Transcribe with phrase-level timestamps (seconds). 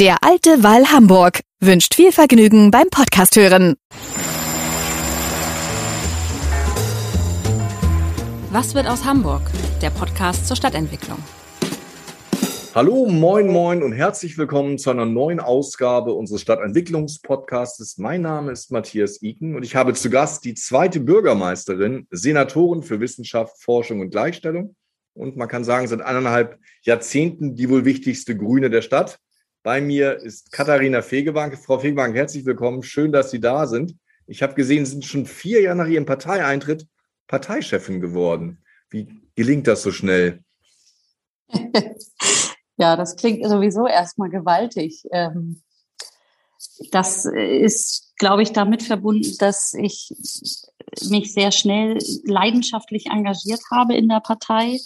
[0.00, 3.76] Der alte Wall Hamburg wünscht viel Vergnügen beim Podcast hören.
[8.50, 9.42] Was wird aus Hamburg?
[9.80, 11.18] Der Podcast zur Stadtentwicklung.
[12.74, 17.96] Hallo, moin, moin und herzlich willkommen zu einer neuen Ausgabe unseres Stadtentwicklungspodcasts.
[17.98, 22.98] Mein Name ist Matthias Iken und ich habe zu Gast die zweite Bürgermeisterin, Senatorin für
[22.98, 24.74] Wissenschaft, Forschung und Gleichstellung
[25.12, 29.20] und man kann sagen, seit eineinhalb Jahrzehnten die wohl wichtigste Grüne der Stadt.
[29.64, 31.58] Bei mir ist Katharina Fegebank.
[31.58, 32.82] Frau Fegebank, herzlich willkommen.
[32.82, 33.96] Schön, dass Sie da sind.
[34.26, 36.86] Ich habe gesehen, Sie sind schon vier Jahre nach Ihrem Parteieintritt
[37.28, 38.62] Parteichefin geworden.
[38.90, 40.44] Wie gelingt das so schnell?
[42.76, 45.04] Ja, das klingt sowieso erstmal gewaltig.
[45.12, 45.62] Ähm,
[46.90, 50.12] das ist, glaube ich, damit verbunden, dass ich
[51.08, 54.80] mich sehr schnell leidenschaftlich engagiert habe in der Partei.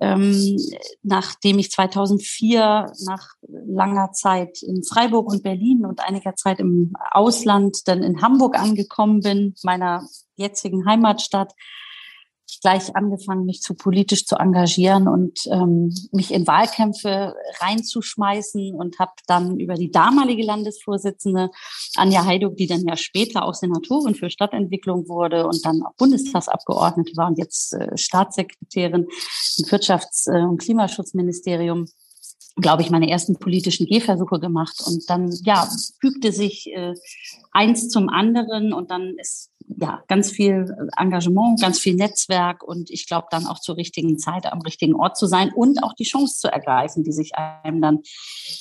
[0.00, 0.56] Ähm,
[1.02, 7.88] nachdem ich 2004 nach langer Zeit in Freiburg und Berlin und einiger Zeit im Ausland
[7.88, 11.52] dann in Hamburg angekommen bin, meiner jetzigen Heimatstadt,
[12.60, 19.12] gleich angefangen, mich zu politisch zu engagieren und ähm, mich in Wahlkämpfe reinzuschmeißen und habe
[19.26, 21.50] dann über die damalige Landesvorsitzende
[21.96, 27.16] Anja Heiduk, die dann ja später auch Senatorin für Stadtentwicklung wurde und dann auch Bundestagsabgeordnete
[27.16, 29.06] war und jetzt äh, Staatssekretärin
[29.58, 31.86] im Wirtschafts- äh, und Klimaschutzministerium,
[32.56, 34.82] glaube ich, meine ersten politischen Gehversuche gemacht.
[34.86, 35.68] Und dann, ja,
[36.00, 36.94] fügte sich äh,
[37.52, 43.06] eins zum anderen und dann ist ja ganz viel Engagement, ganz viel Netzwerk und ich
[43.06, 46.38] glaube dann auch zur richtigen Zeit am richtigen Ort zu sein und auch die Chance
[46.38, 48.00] zu ergreifen, die sich einem dann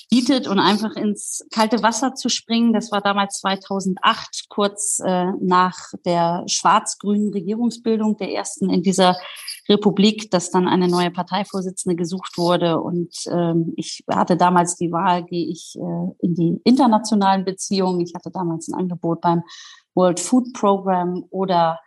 [0.09, 2.73] bietet und einfach ins kalte Wasser zu springen.
[2.73, 9.17] Das war damals 2008, kurz äh, nach der schwarz-grünen Regierungsbildung der ersten in dieser
[9.69, 12.79] Republik, dass dann eine neue Parteivorsitzende gesucht wurde.
[12.79, 18.01] Und ähm, ich hatte damals die Wahl, gehe ich äh, in die internationalen Beziehungen.
[18.01, 19.43] Ich hatte damals ein Angebot beim
[19.97, 21.79] World Food Program oder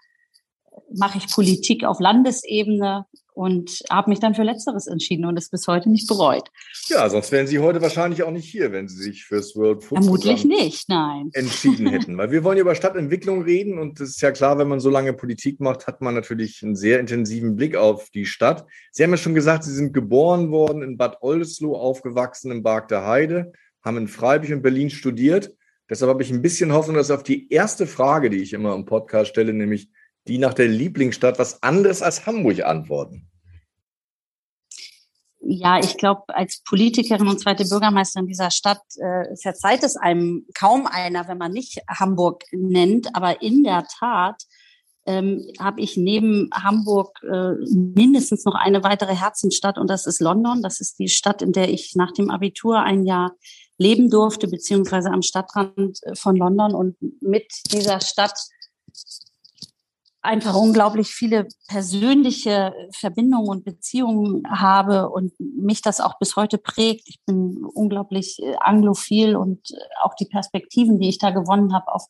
[0.93, 5.67] mache ich Politik auf Landesebene und habe mich dann für Letzteres entschieden und es bis
[5.67, 6.49] heute nicht bereut.
[6.89, 9.99] Ja, sonst wären Sie heute wahrscheinlich auch nicht hier, wenn Sie sich fürs World Food
[9.99, 11.31] Vermutlich nicht, nein.
[11.33, 12.19] entschieden hätten.
[12.19, 15.13] Weil wir wollen über Stadtentwicklung reden und es ist ja klar, wenn man so lange
[15.13, 18.67] Politik macht, hat man natürlich einen sehr intensiven Blick auf die Stadt.
[18.91, 22.89] Sie haben ja schon gesagt, Sie sind geboren worden in Bad Oldesloe, aufgewachsen im Park
[22.89, 25.55] der Heide, haben in Freiburg und Berlin studiert.
[25.91, 28.85] Deshalb habe ich ein bisschen Hoffnung, dass auf die erste Frage, die ich immer im
[28.85, 29.91] Podcast stelle, nämlich
[30.29, 33.27] die nach der Lieblingsstadt, was anderes als Hamburg antworten.
[35.43, 40.87] Ja, ich glaube, als Politikerin und zweite Bürgermeisterin dieser Stadt äh, verzeiht es einem kaum
[40.87, 43.17] einer, wenn man nicht Hamburg nennt.
[43.17, 44.45] Aber in der Tat
[45.07, 50.63] ähm, habe ich neben Hamburg äh, mindestens noch eine weitere Herzenstadt und das ist London.
[50.63, 53.33] Das ist die Stadt, in der ich nach dem Abitur ein Jahr
[53.81, 58.39] leben durfte, beziehungsweise am Stadtrand äh, von London und mit dieser Stadt
[60.23, 67.09] einfach unglaublich viele persönliche Verbindungen und Beziehungen habe und mich das auch bis heute prägt.
[67.09, 71.89] Ich bin unglaublich äh, anglophil und äh, auch die Perspektiven, die ich da gewonnen habe
[71.89, 72.07] auf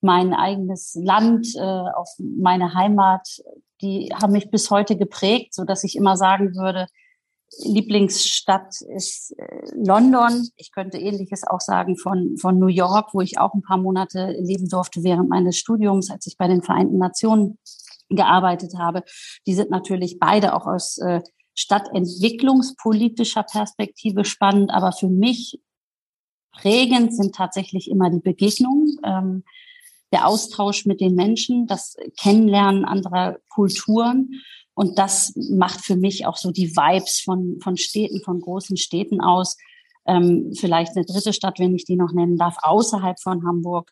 [0.00, 3.26] mein eigenes Land, auf meine Heimat,
[3.80, 6.88] die haben mich bis heute geprägt, so dass ich immer sagen würde,
[7.62, 10.48] Lieblingsstadt ist äh, London.
[10.56, 14.34] Ich könnte ähnliches auch sagen von, von New York, wo ich auch ein paar Monate
[14.38, 17.58] leben durfte während meines Studiums, als ich bei den Vereinten Nationen
[18.08, 19.02] gearbeitet habe.
[19.46, 21.20] Die sind natürlich beide auch aus äh,
[21.54, 25.60] stadtentwicklungspolitischer Perspektive spannend, aber für mich
[26.52, 29.44] prägend sind tatsächlich immer die Begegnungen, ähm,
[30.12, 34.40] der Austausch mit den Menschen, das Kennenlernen anderer Kulturen
[34.74, 39.20] und das macht für mich auch so die Vibes von, von Städten, von großen Städten
[39.20, 39.56] aus.
[40.06, 43.90] Ähm, vielleicht eine dritte Stadt, wenn ich die noch nennen darf, außerhalb von Hamburg,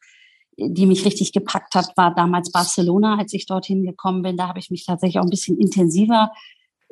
[0.59, 4.37] die mich richtig gepackt hat, war damals Barcelona, als ich dorthin gekommen bin.
[4.37, 6.31] Da habe ich mich tatsächlich auch ein bisschen intensiver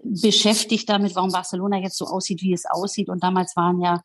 [0.02, 3.08] beschäftigt damit, warum Barcelona jetzt so aussieht, wie es aussieht.
[3.10, 4.00] Und damals waren ja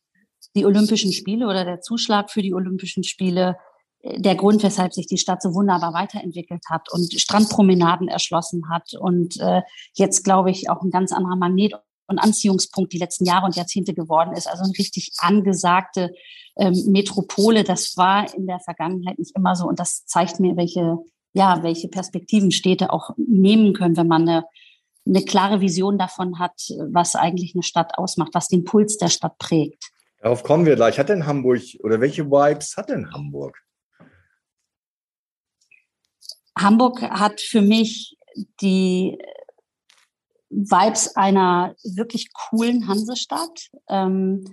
[0.55, 3.57] die Olympischen Spiele oder der Zuschlag für die Olympischen Spiele
[4.05, 9.39] der Grund, weshalb sich die Stadt so wunderbar weiterentwickelt hat und Strandpromenaden erschlossen hat und
[9.39, 9.63] äh,
[9.93, 11.73] jetzt, glaube ich, auch ein ganz anderer Magnet
[12.07, 14.47] und Anziehungspunkt die letzten Jahre und Jahrzehnte geworden ist.
[14.47, 16.13] Also eine richtig angesagte
[16.55, 17.63] ähm, Metropole.
[17.63, 20.99] Das war in der Vergangenheit nicht immer so und das zeigt mir, welche,
[21.33, 24.45] ja, welche Perspektiven Städte auch nehmen können, wenn man eine,
[25.07, 26.61] eine klare Vision davon hat,
[26.91, 29.91] was eigentlich eine Stadt ausmacht, was den Puls der Stadt prägt.
[30.19, 30.99] Darauf kommen wir gleich.
[30.99, 33.64] Hat denn Hamburg oder welche Vibes hat denn Hamburg?
[36.57, 38.17] Hamburg hat für mich
[38.61, 39.17] die
[40.49, 43.69] Vibes einer wirklich coolen Hansestadt.
[43.89, 44.45] Ähm,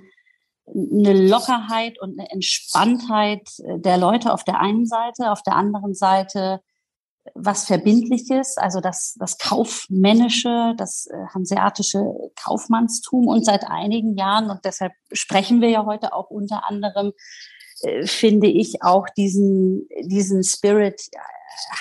[0.66, 6.60] eine Lockerheit und eine Entspanntheit der Leute auf der einen Seite, auf der anderen Seite
[7.34, 12.02] was Verbindliches, also das, das Kaufmännische, das äh, hanseatische
[12.34, 17.12] Kaufmannstum und seit einigen Jahren, und deshalb sprechen wir ja heute auch unter anderem,
[17.82, 21.02] äh, finde ich auch diesen, diesen Spirit,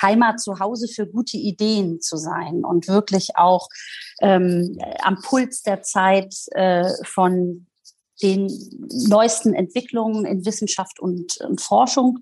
[0.01, 3.69] Heimat zu Hause für gute Ideen zu sein und wirklich auch
[4.21, 7.68] ähm, am Puls der Zeit äh, von
[8.21, 8.51] den
[9.07, 12.19] neuesten Entwicklungen in Wissenschaft und, und Forschung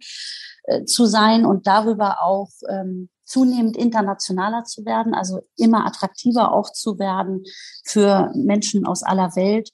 [0.64, 6.72] äh, zu sein und darüber auch ähm, zunehmend internationaler zu werden, also immer attraktiver auch
[6.72, 7.44] zu werden
[7.86, 9.70] für Menschen aus aller Welt.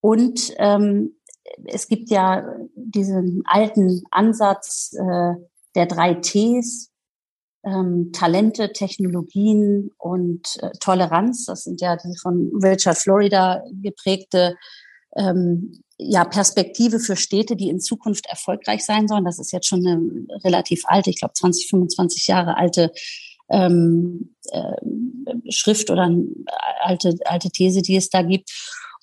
[0.00, 1.19] Und ähm,
[1.64, 2.44] es gibt ja
[2.74, 5.34] diesen alten Ansatz äh,
[5.74, 6.90] der drei Ts,
[7.64, 11.46] ähm, Talente, Technologien und äh, Toleranz.
[11.46, 14.56] Das sind ja die von Richard Florida geprägte
[15.16, 19.24] ähm, ja, Perspektive für Städte, die in Zukunft erfolgreich sein sollen.
[19.24, 22.92] Das ist jetzt schon eine relativ alte, ich glaube 20, 25 Jahre alte
[23.50, 26.26] ähm, äh, Schrift oder eine
[26.80, 28.50] alte, alte These, die es da gibt.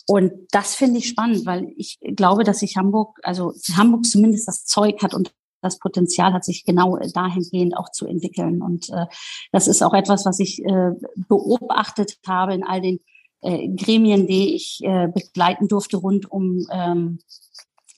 [0.07, 4.65] Und das finde ich spannend, weil ich glaube, dass sich Hamburg, also Hamburg zumindest das
[4.65, 8.61] Zeug hat und das Potenzial hat, sich genau dahingehend auch zu entwickeln.
[8.61, 9.05] Und äh,
[9.51, 10.91] das ist auch etwas, was ich äh,
[11.27, 12.99] beobachtet habe in all den
[13.41, 17.19] äh, Gremien, die ich äh, begleiten durfte rund um ähm,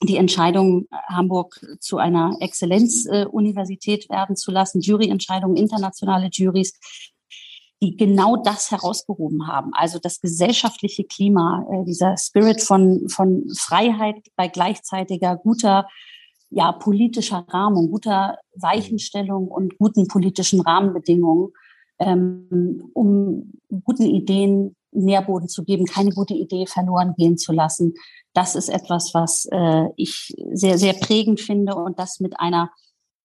[0.02, 6.72] die Entscheidung, Hamburg zu einer Exzellenzuniversität äh, werden zu lassen, Juryentscheidungen, internationale Juries,
[7.82, 9.70] die genau das herausgehoben haben.
[9.72, 15.86] Also das gesellschaftliche Klima, äh, dieser Spirit von, von Freiheit bei gleichzeitiger guter
[16.50, 21.52] ja, politischer Rahmen, guter Weichenstellung und guten politischen Rahmenbedingungen,
[22.00, 23.52] ähm, um
[23.84, 27.94] guten Ideen Nährboden zu geben, keine gute Idee verloren gehen zu lassen.
[28.32, 32.70] Das ist etwas, was äh, ich sehr, sehr prägend finde und das mit einer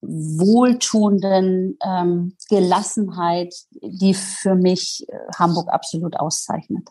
[0.07, 6.87] wohltuenden ähm, Gelassenheit, die für mich äh, Hamburg absolut auszeichnet.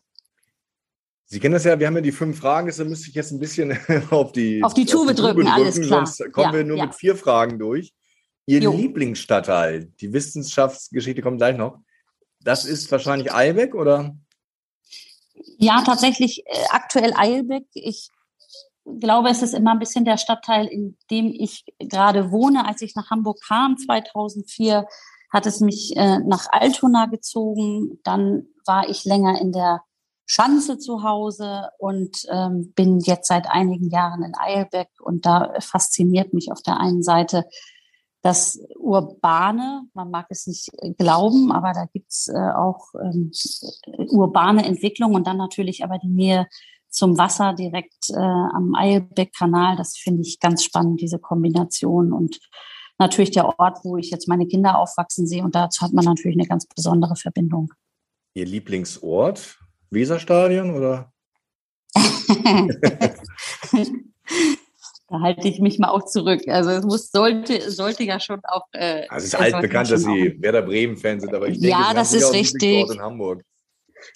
[1.26, 3.40] Sie kennen das ja, wir haben ja die fünf Fragen, deshalb müsste ich jetzt ein
[3.40, 3.76] bisschen
[4.10, 6.06] auf die, auf die Tube, auf die drücken, drücken, alles klar.
[6.06, 6.86] Sonst kommen ja, wir nur ja.
[6.86, 7.92] mit vier Fragen durch.
[8.46, 8.72] Ihr jo.
[8.72, 11.78] Lieblingsstadtteil, die Wissenschaftsgeschichte kommt gleich noch.
[12.40, 14.14] Das ist wahrscheinlich Eilbeck, oder?
[15.58, 17.64] Ja, tatsächlich äh, aktuell Eilbeck.
[17.72, 18.10] Ich
[18.84, 22.66] glaube, es ist immer ein bisschen der Stadtteil, in dem ich gerade wohne.
[22.66, 24.86] Als ich nach Hamburg kam 2004,
[25.32, 28.00] hat es mich äh, nach Altona gezogen.
[28.04, 29.82] Dann war ich länger in der
[30.26, 36.32] Schanze zu Hause und ähm, bin jetzt seit einigen Jahren in Eilbeck und da fasziniert
[36.32, 37.44] mich auf der einen Seite
[38.24, 43.30] das Urbane, man mag es nicht glauben, aber da gibt's äh, auch ähm,
[44.08, 46.46] urbane Entwicklung und dann natürlich aber die Nähe
[46.94, 49.76] zum Wasser direkt äh, am Eilbeck-Kanal.
[49.76, 52.38] Das finde ich ganz spannend, diese Kombination und
[52.98, 56.38] natürlich der Ort, wo ich jetzt meine Kinder aufwachsen sehe und dazu hat man natürlich
[56.38, 57.72] eine ganz besondere Verbindung.
[58.34, 59.58] Ihr Lieblingsort?
[59.90, 61.12] Weserstadion oder?
[65.08, 66.42] da halte ich mich mal auch zurück.
[66.46, 68.66] Also es muss, sollte, sollte ja schon auch.
[68.72, 72.12] Äh, also es ist altbekannt, dass Sie Werder Bremen-Fan sind, aber ich denke, ja, das
[72.12, 72.90] ist richtig.
[72.90, 73.44] in Hamburg.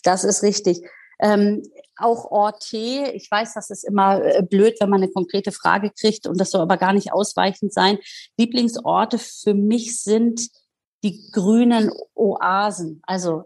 [0.02, 0.80] Das ist richtig.
[1.20, 1.62] Ähm,
[1.98, 5.90] auch Ort T, ich weiß, das ist immer äh, blöd, wenn man eine konkrete Frage
[5.90, 7.98] kriegt und das soll aber gar nicht ausweichend sein.
[8.36, 10.48] Lieblingsorte für mich sind
[11.04, 13.02] die grünen Oasen.
[13.06, 13.44] Also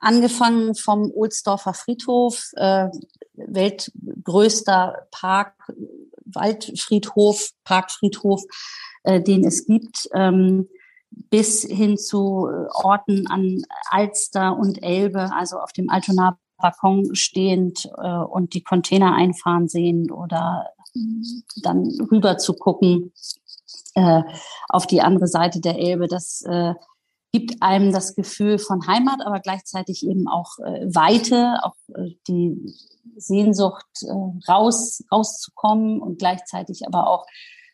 [0.00, 2.88] angefangen vom Ohlsdorfer Friedhof, äh,
[3.34, 5.54] weltgrößter Park,
[6.24, 8.42] Waldfriedhof, Parkfriedhof,
[9.04, 10.68] äh, den es gibt, ähm,
[11.10, 18.18] bis hin zu Orten an Alster und Elbe, also auf dem Altonaer Balkon stehend äh,
[18.18, 20.66] und die Container einfahren sehen oder
[21.62, 23.12] dann rüber zu gucken
[23.94, 24.22] äh,
[24.68, 26.06] auf die andere Seite der Elbe.
[26.06, 26.74] Das äh,
[27.32, 32.74] gibt einem das Gefühl von Heimat, aber gleichzeitig eben auch äh, Weite, auch äh, die
[33.16, 37.26] Sehnsucht äh, raus rauszukommen und gleichzeitig aber auch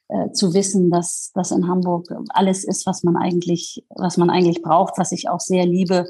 [0.09, 4.63] äh, zu wissen, dass das in Hamburg alles ist, was man eigentlich was man eigentlich
[4.63, 6.07] braucht, was ich auch sehr liebe,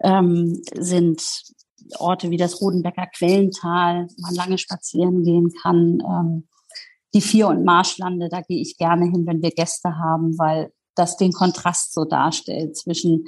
[0.00, 1.22] ähm, sind
[1.98, 6.00] Orte wie das Rodenbecker Quellental, man lange spazieren gehen kann.
[6.00, 6.48] Ähm,
[7.14, 11.16] die Vier- und Marschlande, da gehe ich gerne hin, wenn wir Gäste haben, weil das
[11.16, 13.26] den Kontrast so darstellt zwischen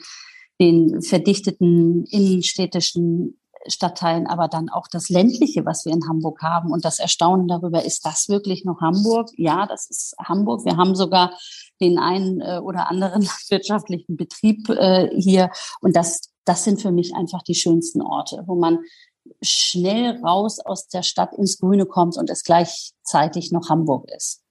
[0.60, 6.72] den verdichteten innenstädtischen Stadtteilen, aber dann auch das ländliche, was wir in Hamburg haben.
[6.72, 9.28] Und das Erstaunen darüber, ist das wirklich noch Hamburg?
[9.36, 10.64] Ja, das ist Hamburg.
[10.64, 11.36] Wir haben sogar
[11.80, 15.50] den einen äh, oder anderen wirtschaftlichen Betrieb äh, hier.
[15.80, 18.80] Und das, das sind für mich einfach die schönsten Orte, wo man
[19.42, 24.42] schnell raus aus der Stadt ins Grüne kommt und es gleichzeitig noch Hamburg ist.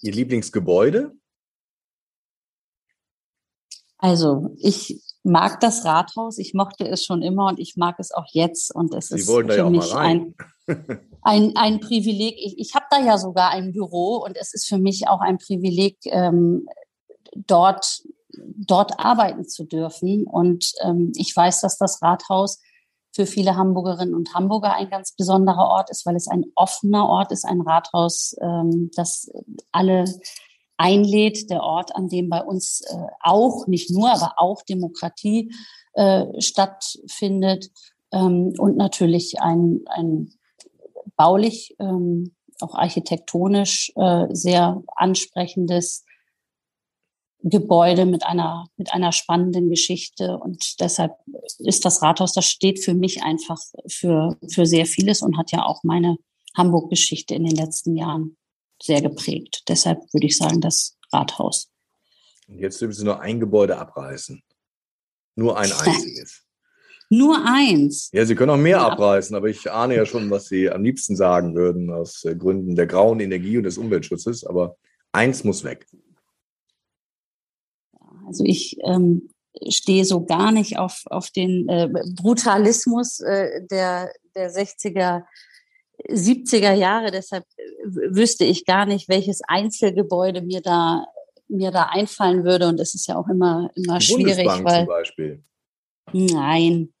[0.00, 1.12] Ihr Lieblingsgebäude?
[3.98, 8.26] Also ich mag das Rathaus, ich mochte es schon immer und ich mag es auch
[8.32, 8.74] jetzt.
[8.74, 10.34] Und es Sie ist für ja auch mich mal rein.
[10.66, 12.34] ein, ein, ein Privileg.
[12.38, 15.38] Ich, ich habe da ja sogar ein Büro und es ist für mich auch ein
[15.38, 16.66] Privileg, ähm,
[17.34, 18.02] dort,
[18.56, 20.26] dort arbeiten zu dürfen.
[20.26, 22.60] Und ähm, ich weiß, dass das Rathaus
[23.14, 27.30] für viele Hamburgerinnen und Hamburger ein ganz besonderer Ort ist, weil es ein offener Ort
[27.30, 29.30] ist, ein Rathaus, ähm, das
[29.70, 30.04] alle
[30.76, 35.52] einlädt, der Ort, an dem bei uns äh, auch, nicht nur, aber auch Demokratie
[35.92, 37.70] äh, stattfindet
[38.12, 40.32] ähm, und natürlich ein, ein
[41.16, 46.03] baulich, ähm, auch architektonisch äh, sehr ansprechendes
[47.44, 50.38] Gebäude mit einer, mit einer spannenden Geschichte.
[50.38, 51.12] Und deshalb
[51.58, 55.64] ist das Rathaus, das steht für mich einfach für, für sehr vieles und hat ja
[55.64, 56.16] auch meine
[56.56, 58.36] Hamburg-Geschichte in den letzten Jahren
[58.82, 59.62] sehr geprägt.
[59.68, 61.70] Deshalb würde ich sagen, das Rathaus.
[62.48, 64.42] Und jetzt dürfen Sie nur ein Gebäude abreißen.
[65.36, 66.42] Nur ein einziges.
[67.10, 68.08] Nur eins.
[68.12, 68.88] Ja, Sie können auch mehr Ja.
[68.88, 72.74] abreißen, aber ich ahne ja schon, was Sie am liebsten sagen würden, aus äh, Gründen
[72.74, 74.44] der grauen Energie und des Umweltschutzes.
[74.44, 74.76] Aber
[75.12, 75.86] eins muss weg.
[78.26, 79.30] Also ich ähm,
[79.68, 85.22] stehe so gar nicht auf, auf den äh, Brutalismus äh, der, der 60er,
[86.08, 87.10] 70er Jahre.
[87.10, 87.62] Deshalb äh,
[88.10, 91.06] wüsste ich gar nicht, welches Einzelgebäude mir da,
[91.48, 92.68] mir da einfallen würde.
[92.68, 95.44] Und es ist ja auch immer, immer Die schwierig, Bundesbank weil zum Beispiel.
[96.12, 96.92] Nein,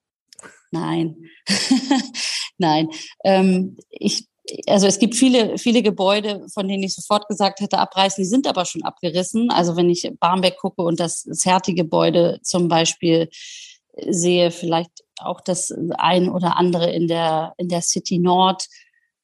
[0.70, 1.16] nein,
[2.58, 2.88] nein.
[3.24, 4.28] Ähm, ich,
[4.66, 8.46] also es gibt viele, viele Gebäude, von denen ich sofort gesagt hätte, abreißen, die sind
[8.46, 9.50] aber schon abgerissen.
[9.50, 13.28] Also wenn ich Barmbek gucke und das, Hertie-Gebäude zum Beispiel
[14.06, 18.66] sehe, vielleicht auch das ein oder andere in der, in der City Nord.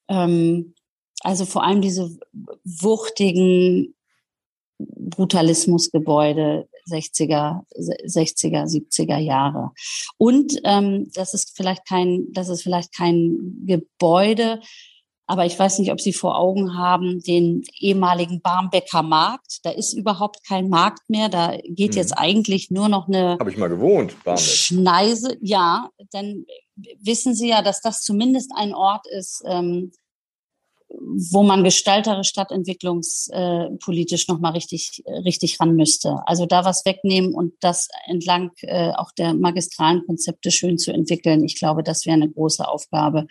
[0.09, 0.75] Ähm,
[1.23, 2.19] also vor allem diese
[2.65, 3.95] wuchtigen
[4.79, 9.73] Brutalismusgebäude 60er, 60er, 70er Jahre.
[10.17, 14.61] Und ähm, das ist vielleicht kein, das ist vielleicht kein Gebäude,
[15.31, 19.61] aber ich weiß nicht, ob Sie vor Augen haben, den ehemaligen Barmbecker Markt.
[19.63, 21.29] Da ist überhaupt kein Markt mehr.
[21.29, 21.97] Da geht Mhm.
[21.99, 24.17] jetzt eigentlich nur noch eine Habe ich mal gewohnt.
[24.37, 25.37] Schneise.
[25.41, 26.47] Ja, dann
[26.99, 29.93] wissen Sie ja, dass das zumindest ein Ort ist, ähm,
[31.31, 36.17] wo man gestalterisch stadtentwicklungspolitisch äh, nochmal richtig, richtig ran müsste.
[36.27, 41.45] Also da was wegnehmen und das entlang äh, auch der magistralen Konzepte schön zu entwickeln.
[41.45, 43.29] Ich glaube, das wäre eine große Aufgabe,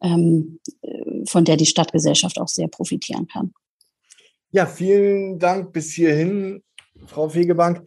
[0.00, 3.52] von der die Stadtgesellschaft auch sehr profitieren kann.
[4.50, 6.62] Ja, vielen Dank bis hierhin,
[7.06, 7.86] Frau Fegebank.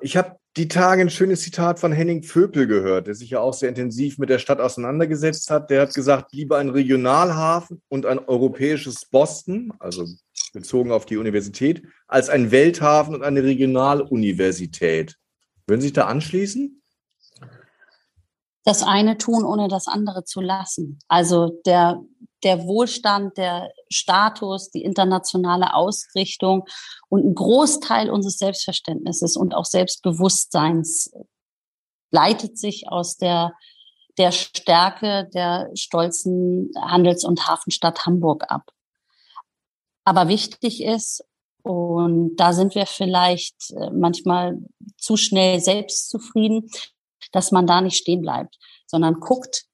[0.00, 3.52] Ich habe die Tage ein schönes Zitat von Henning Vöpel gehört, der sich ja auch
[3.52, 5.68] sehr intensiv mit der Stadt auseinandergesetzt hat.
[5.68, 10.06] Der hat gesagt, lieber ein Regionalhafen und ein europäisches Boston, also
[10.54, 15.16] bezogen auf die Universität, als ein Welthafen und eine Regionaluniversität.
[15.66, 16.80] Würden Sie sich da anschließen?
[18.66, 20.98] Das eine tun, ohne das andere zu lassen.
[21.06, 22.02] Also der,
[22.42, 26.64] der Wohlstand, der Status, die internationale Ausrichtung
[27.08, 31.12] und ein Großteil unseres Selbstverständnisses und auch Selbstbewusstseins
[32.10, 33.52] leitet sich aus der,
[34.18, 38.72] der Stärke der stolzen Handels- und Hafenstadt Hamburg ab.
[40.04, 41.24] Aber wichtig ist,
[41.62, 44.58] und da sind wir vielleicht äh, manchmal
[44.98, 46.68] zu schnell selbstzufrieden,
[47.36, 49.66] dass man da nicht stehen bleibt, sondern guckt,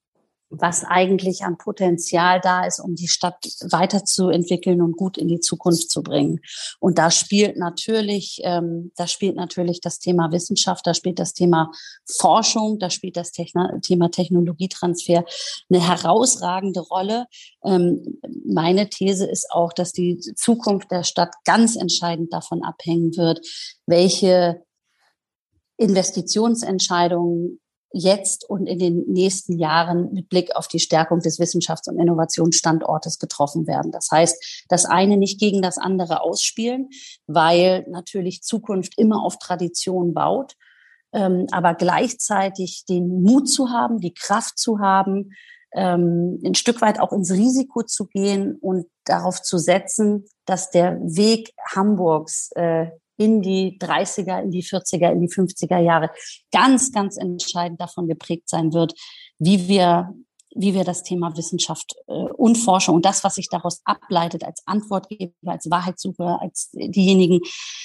[0.53, 5.91] was eigentlich an Potenzial da ist, um die Stadt weiterzuentwickeln und gut in die Zukunft
[5.91, 6.41] zu bringen.
[6.79, 11.73] Und da spielt natürlich, ähm, da spielt natürlich das Thema Wissenschaft, da spielt das Thema
[12.19, 15.25] Forschung, da spielt das Techno Thema Technologietransfer
[15.71, 17.27] eine herausragende Rolle.
[17.65, 23.41] Ähm, meine These ist auch, dass die Zukunft der Stadt ganz entscheidend davon abhängen wird,
[23.87, 24.63] welche
[25.77, 27.61] Investitionsentscheidungen
[27.93, 33.19] jetzt und in den nächsten Jahren mit Blick auf die Stärkung des Wissenschafts- und Innovationsstandortes
[33.19, 33.93] getroffen werden.
[33.93, 36.89] Das heißt, das eine nicht gegen das andere ausspielen,
[37.27, 40.55] weil natürlich Zukunft immer auf Tradition baut.
[41.15, 45.33] ähm, aber gleichzeitig den Mut zu haben, die Kraft zu haben,
[45.75, 50.99] ähm, ein Stück weit auch ins Risiko zu gehen und darauf zu setzen, dass der
[51.01, 56.11] Weg Hamburgs äh, in die 30er, in die 40er, in die 50er Jahre
[56.51, 58.95] ganz, ganz entscheidend davon geprägt sein wird,
[59.39, 60.15] wie wir
[60.55, 64.63] wie wir das Thema Wissenschaft äh, und Forschung und das, was sich daraus ableitet, als
[64.67, 67.41] Antwortgeber, als Wahrheitssucher, als diejenigen,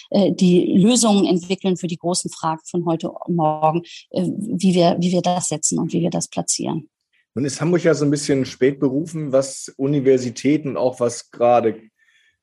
[0.09, 4.97] äh, die Lösungen entwickeln für die großen Fragen von heute und morgen, äh, wie, wir,
[4.99, 6.89] wie wir das setzen und wie wir das platzieren.
[7.35, 11.81] Nun ist Hamburg ja so ein bisschen spät berufen, was Universitäten auch was gerade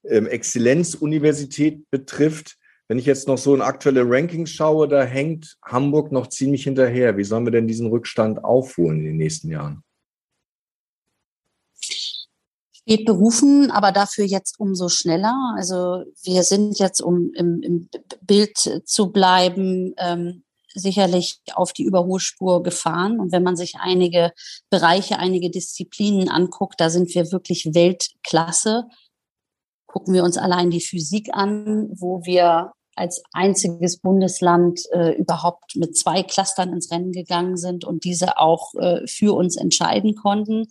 [0.08, 2.56] ähm, Exzellenzuniversität betrifft.
[2.88, 7.16] Wenn ich jetzt noch so in aktuelle Rankings schaue, da hängt Hamburg noch ziemlich hinterher.
[7.16, 9.82] Wie sollen wir denn diesen Rückstand aufholen in den nächsten Jahren?
[12.86, 15.54] Spät berufen, aber dafür jetzt umso schneller.
[15.56, 17.88] Also wir sind jetzt, um im, im
[18.20, 20.42] Bild zu bleiben, ähm,
[20.74, 23.20] sicherlich auf die Überholspur gefahren.
[23.20, 24.32] Und wenn man sich einige
[24.68, 28.84] Bereiche, einige Disziplinen anguckt, da sind wir wirklich Weltklasse.
[29.94, 35.96] Gucken wir uns allein die Physik an, wo wir als einziges Bundesland äh, überhaupt mit
[35.96, 40.66] zwei Clustern ins Rennen gegangen sind und diese auch äh, für uns entscheiden konnten.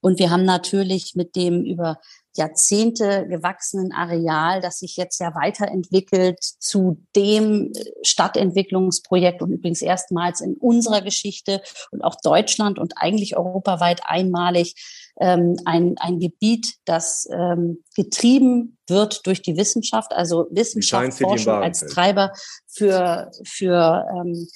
[0.00, 2.00] Und wir haben natürlich mit dem über
[2.36, 10.40] Jahrzehnte gewachsenen Areal, das sich jetzt ja weiterentwickelt zu dem äh, Stadtentwicklungsprojekt und übrigens erstmals
[10.40, 14.74] in unserer Geschichte und auch Deutschland und eigentlich europaweit einmalig
[15.20, 21.80] ähm, ein, ein Gebiet, das ähm, getrieben wird durch die Wissenschaft, also Wissenschaft, Forschung als
[21.86, 22.32] Treiber
[22.66, 24.48] für, für ähm,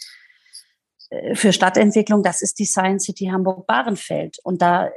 [1.11, 4.38] äh, für Stadtentwicklung, das ist die Science City Hamburg-Bahrenfeld.
[4.42, 4.90] Und da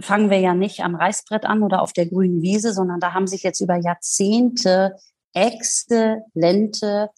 [0.00, 3.26] fangen wir ja nicht am Reißbrett an oder auf der grünen Wiese, sondern da haben
[3.26, 4.96] sich jetzt über Jahrzehnte
[5.32, 7.10] exzellente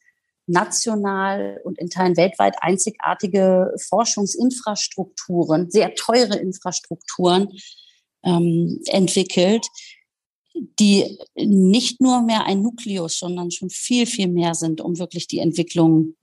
[0.47, 7.49] national und in Teilen weltweit einzigartige Forschungsinfrastrukturen, sehr teure Infrastrukturen
[8.25, 9.67] ähm, entwickelt,
[10.79, 15.41] die nicht nur mehr ein Nukleus, sondern schon viel, viel mehr sind, um wirklich die
[15.41, 16.15] Entwicklung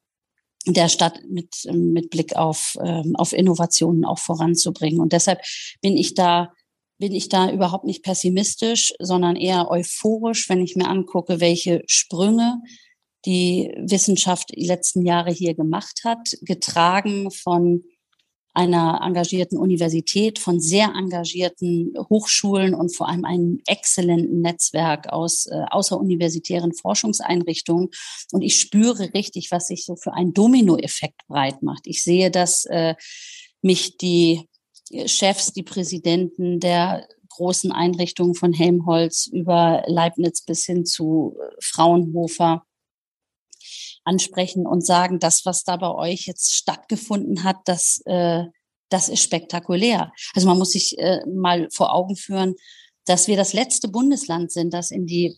[0.65, 4.99] der Stadt mit, mit Blick auf, ähm, auf Innovationen auch voranzubringen.
[4.99, 5.41] Und deshalb
[5.81, 6.53] bin ich da
[6.99, 12.61] bin ich da überhaupt nicht pessimistisch, sondern eher euphorisch, wenn ich mir angucke, welche Sprünge
[13.25, 17.83] die Wissenschaft die letzten Jahre hier gemacht hat, getragen von
[18.53, 25.63] einer engagierten Universität, von sehr engagierten Hochschulen und vor allem einem exzellenten Netzwerk aus äh,
[25.71, 27.89] außeruniversitären Forschungseinrichtungen.
[28.31, 31.87] Und ich spüre richtig, was sich so für ein Dominoeffekt breit macht.
[31.87, 32.95] Ich sehe, dass äh,
[33.61, 34.47] mich die
[35.05, 42.63] Chefs, die Präsidenten der großen Einrichtungen von Helmholtz über Leibniz bis hin zu äh, Fraunhofer
[44.03, 48.43] ansprechen und sagen, das, was da bei euch jetzt stattgefunden hat, das, äh,
[48.89, 50.11] das ist spektakulär.
[50.35, 52.55] Also man muss sich äh, mal vor Augen führen,
[53.05, 55.37] dass wir das letzte Bundesland sind, das in die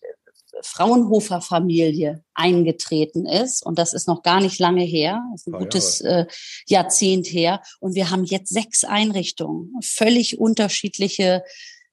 [0.61, 3.65] Fraunhofer Familie eingetreten ist.
[3.65, 6.25] Und das ist noch gar nicht lange her, das ist ein gutes äh,
[6.67, 7.61] Jahrzehnt her.
[7.79, 11.43] Und wir haben jetzt sechs Einrichtungen, völlig unterschiedliche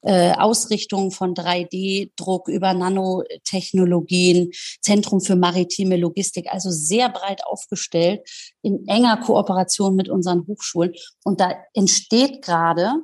[0.03, 8.29] äh, Ausrichtung von 3D-Druck über Nanotechnologien, Zentrum für maritime Logistik, also sehr breit aufgestellt
[8.63, 10.93] in enger Kooperation mit unseren Hochschulen.
[11.25, 12.95] Und da entsteht gerade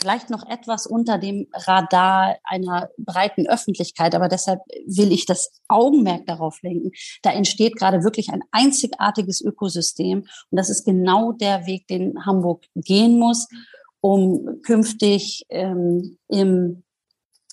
[0.00, 6.26] vielleicht noch etwas unter dem Radar einer breiten Öffentlichkeit, aber deshalb will ich das Augenmerk
[6.26, 6.90] darauf lenken.
[7.22, 12.64] Da entsteht gerade wirklich ein einzigartiges Ökosystem und das ist genau der Weg, den Hamburg
[12.74, 13.46] gehen muss
[14.00, 16.82] um künftig ähm, im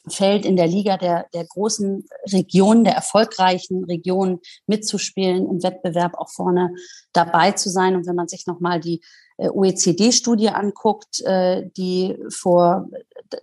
[0.09, 6.29] Feld in der Liga der, der großen Regionen, der erfolgreichen Regionen mitzuspielen, im Wettbewerb auch
[6.29, 6.73] vorne
[7.13, 7.95] dabei zu sein.
[7.95, 9.01] Und wenn man sich nochmal die
[9.37, 12.89] äh, OECD-Studie anguckt, äh, die vor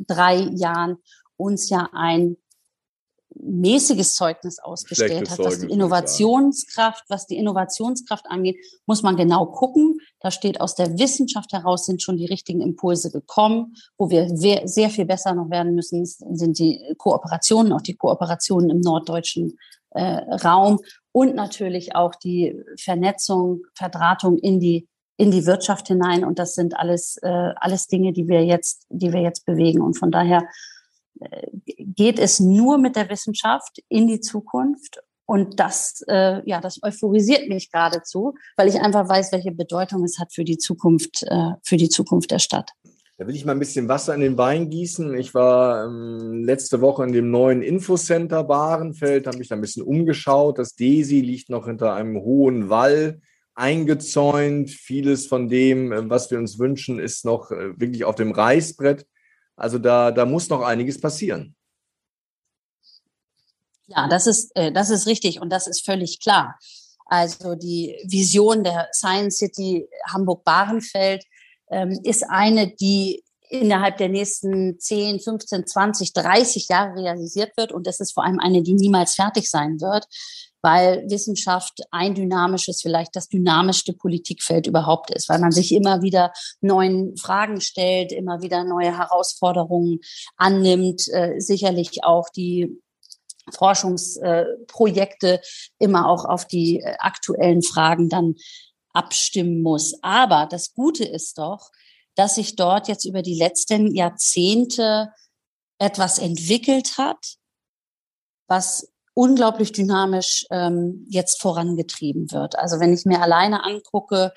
[0.06, 0.98] drei Jahren
[1.36, 2.36] uns ja ein
[3.36, 9.98] mäßiges Zeugnis ausgestellt hat, was die Innovationskraft, was die Innovationskraft angeht, muss man genau gucken.
[10.24, 13.74] Da steht aus der Wissenschaft heraus sind schon die richtigen Impulse gekommen.
[13.98, 18.80] Wo wir sehr, viel besser noch werden müssen, sind die Kooperationen, auch die Kooperationen im
[18.80, 19.58] norddeutschen
[19.90, 20.80] äh, Raum
[21.12, 26.24] und natürlich auch die Vernetzung, Verdrahtung in die in die Wirtschaft hinein.
[26.24, 29.82] Und das sind alles äh, alles Dinge, die wir jetzt, die wir jetzt bewegen.
[29.82, 30.48] Und von daher
[31.78, 35.00] geht es nur mit der Wissenschaft in die Zukunft.
[35.26, 40.18] Und das, äh, ja, das euphorisiert mich geradezu, weil ich einfach weiß, welche Bedeutung es
[40.18, 42.72] hat für die Zukunft, äh, für die Zukunft der Stadt.
[43.16, 45.16] Da will ich mal ein bisschen Wasser in den Wein gießen.
[45.16, 49.84] Ich war ähm, letzte Woche in dem neuen Infocenter Bahrenfeld, habe mich da ein bisschen
[49.84, 50.58] umgeschaut.
[50.58, 53.20] Das Desi liegt noch hinter einem hohen Wall
[53.54, 54.70] eingezäunt.
[54.70, 59.06] Vieles von dem, äh, was wir uns wünschen, ist noch äh, wirklich auf dem Reißbrett.
[59.56, 61.54] Also da, da muss noch einiges passieren.
[63.86, 66.58] Ja, das ist, äh, das ist richtig und das ist völlig klar.
[67.06, 71.24] Also die Vision der Science City Hamburg-Bahrenfeld
[71.70, 77.72] ähm, ist eine, die innerhalb der nächsten 10, 15, 20, 30 Jahre realisiert wird.
[77.72, 80.06] Und das ist vor allem eine, die niemals fertig sein wird,
[80.62, 86.32] weil Wissenschaft ein dynamisches, vielleicht das dynamischste Politikfeld überhaupt ist, weil man sich immer wieder
[86.62, 90.00] neuen Fragen stellt, immer wieder neue Herausforderungen
[90.36, 92.80] annimmt, äh, sicherlich auch die
[93.52, 95.40] Forschungsprojekte
[95.78, 98.34] immer auch auf die äh, aktuellen Fragen dann
[98.92, 99.94] abstimmen muss.
[100.02, 101.70] Aber das Gute ist doch,
[102.14, 105.12] dass sich dort jetzt über die letzten Jahrzehnte
[105.78, 107.36] etwas entwickelt hat,
[108.46, 112.58] was unglaublich dynamisch ähm, jetzt vorangetrieben wird.
[112.58, 114.32] Also wenn ich mir alleine angucke,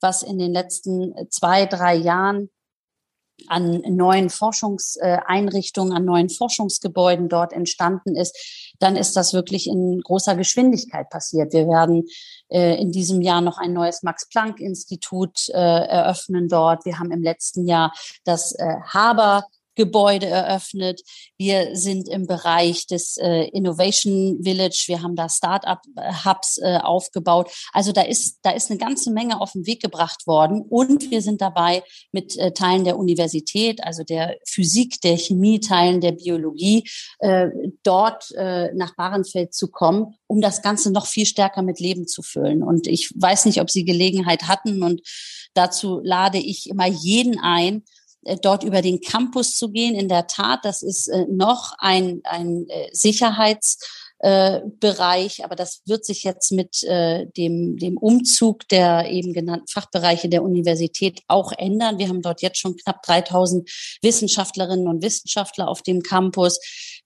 [0.00, 2.50] was in den letzten zwei, drei Jahren
[3.50, 8.36] an neuen Forschungseinrichtungen, an neuen Forschungsgebäuden dort entstanden ist,
[8.78, 11.52] dann ist das wirklich in großer Geschwindigkeit passiert.
[11.52, 12.04] Wir werden
[12.48, 16.84] äh, in diesem Jahr noch ein neues Max-Planck-Institut äh, eröffnen dort.
[16.84, 17.92] Wir haben im letzten Jahr
[18.24, 19.44] das äh, Haber
[19.78, 21.02] Gebäude eröffnet.
[21.38, 24.84] Wir sind im Bereich des äh, Innovation Village.
[24.88, 27.48] Wir haben da Start-up-Hubs äh, aufgebaut.
[27.72, 30.62] Also da ist, da ist eine ganze Menge auf den Weg gebracht worden.
[30.68, 36.00] Und wir sind dabei mit äh, Teilen der Universität, also der Physik, der Chemie, Teilen
[36.00, 36.82] der Biologie,
[37.20, 37.46] äh,
[37.84, 42.22] dort äh, nach Bahrenfeld zu kommen, um das Ganze noch viel stärker mit Leben zu
[42.22, 42.64] füllen.
[42.64, 45.02] Und ich weiß nicht, ob Sie Gelegenheit hatten und
[45.54, 47.82] dazu lade ich immer jeden ein, äh,
[48.42, 49.94] dort über den Campus zu gehen.
[49.94, 53.78] In der Tat, das ist äh, noch ein, ein äh, Sicherheits
[54.20, 59.68] äh, Bereich, aber das wird sich jetzt mit äh, dem, dem Umzug der eben genannten
[59.68, 61.98] Fachbereiche der Universität auch ändern.
[61.98, 63.70] Wir haben dort jetzt schon knapp 3000
[64.02, 66.58] Wissenschaftlerinnen und Wissenschaftler auf dem Campus.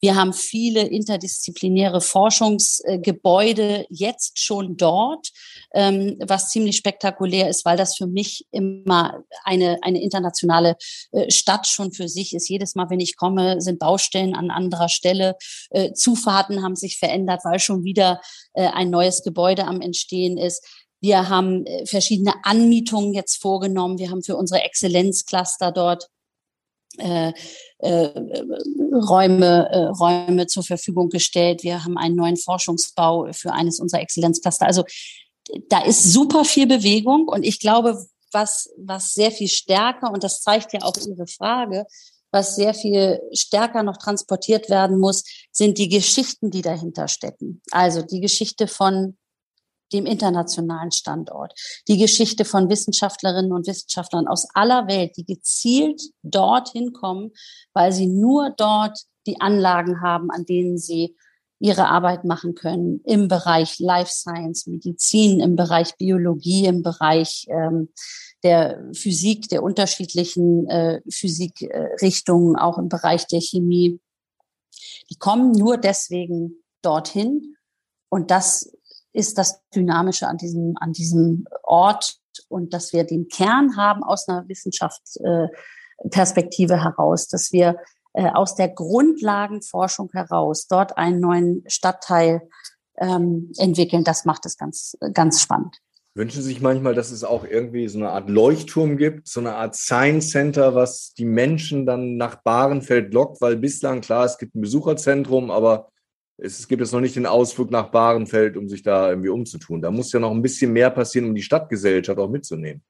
[0.05, 5.29] Wir haben viele interdisziplinäre Forschungsgebäude jetzt schon dort,
[5.75, 10.77] ähm, was ziemlich spektakulär ist, weil das für mich immer eine, eine internationale
[11.13, 12.49] äh, Stadt schon für sich ist.
[12.49, 15.37] Jedes Mal, wenn ich komme, sind Baustellen an anderer Stelle.
[15.71, 18.21] Äh, Zufahrten haben sich verändert, weil schon wieder
[18.55, 20.67] äh, ein neues Gebäude am Entstehen ist.
[21.01, 23.99] Wir haben verschiedene Anmietungen jetzt vorgenommen.
[23.99, 26.09] Wir haben für unsere Exzellenzcluster dort
[26.99, 27.33] äh,
[27.79, 28.11] äh,
[28.93, 31.63] Räume, äh, Räume zur Verfügung gestellt.
[31.63, 34.67] Wir haben einen neuen Forschungsbau für eines unserer Exzellenzcluster.
[34.67, 34.85] Also
[35.69, 40.41] da ist super viel Bewegung und ich glaube, was, was sehr viel stärker, und das
[40.41, 41.85] zeigt ja auch Ihre Frage,
[42.31, 47.61] was sehr viel stärker noch transportiert werden muss, sind die Geschichten, die dahinter stecken.
[47.71, 49.19] Also die Geschichte von
[49.93, 51.55] dem internationalen Standort.
[51.89, 57.33] Die Geschichte von Wissenschaftlerinnen und Wissenschaftlern aus aller Welt, die gezielt dorthin kommen,
[57.73, 61.17] weil sie nur dort die Anlagen haben, an denen sie
[61.63, 67.89] ihre Arbeit machen können im Bereich Life Science, Medizin, im Bereich Biologie, im Bereich ähm,
[68.43, 74.01] der Physik, der unterschiedlichen äh, Physikrichtungen, auch im Bereich der Chemie.
[75.09, 77.57] Die kommen nur deswegen dorthin.
[78.09, 78.73] Und das
[79.13, 82.17] ist das Dynamische an diesem, an diesem Ort
[82.49, 87.77] und dass wir den Kern haben aus einer Wissenschaftsperspektive heraus, dass wir
[88.15, 92.49] äh, aus der Grundlagenforschung heraus dort einen neuen Stadtteil
[92.99, 94.05] ähm, entwickeln.
[94.05, 95.77] Das macht es ganz, ganz spannend.
[96.15, 99.55] Wünschen Sie sich manchmal, dass es auch irgendwie so eine Art Leuchtturm gibt, so eine
[99.55, 104.55] Art Science Center, was die Menschen dann nach Bahrenfeld lockt, weil bislang, klar, es gibt
[104.55, 105.89] ein Besucherzentrum, aber
[106.45, 109.81] es gibt jetzt noch nicht den Ausflug nach Bahrenfeld, um sich da irgendwie umzutun.
[109.81, 112.83] Da muss ja noch ein bisschen mehr passieren, um die Stadtgesellschaft auch mitzunehmen.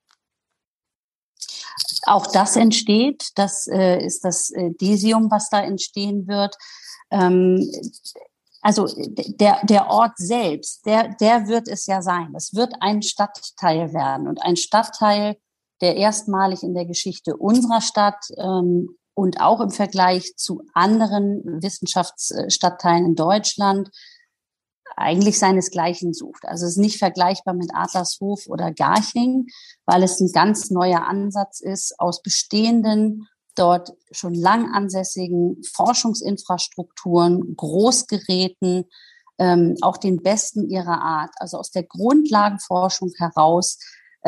[2.07, 3.31] Auch das entsteht.
[3.37, 6.57] Das äh, ist das äh, Desium, was da entstehen wird.
[7.11, 7.71] Ähm,
[8.63, 12.33] also der, der Ort selbst, der, der wird es ja sein.
[12.35, 15.37] Es wird ein Stadtteil werden und ein Stadtteil,
[15.81, 23.07] der erstmalig in der Geschichte unserer Stadt ähm, und auch im Vergleich zu anderen Wissenschaftsstadtteilen
[23.07, 23.91] in Deutschland
[24.97, 26.45] eigentlich seinesgleichen sucht.
[26.45, 29.47] Also es ist nicht vergleichbar mit Adlershof oder Garching,
[29.87, 38.85] weil es ein ganz neuer Ansatz ist, aus bestehenden, dort schon lang ansässigen Forschungsinfrastrukturen, Großgeräten,
[39.39, 43.79] ähm, auch den besten ihrer Art, also aus der Grundlagenforschung heraus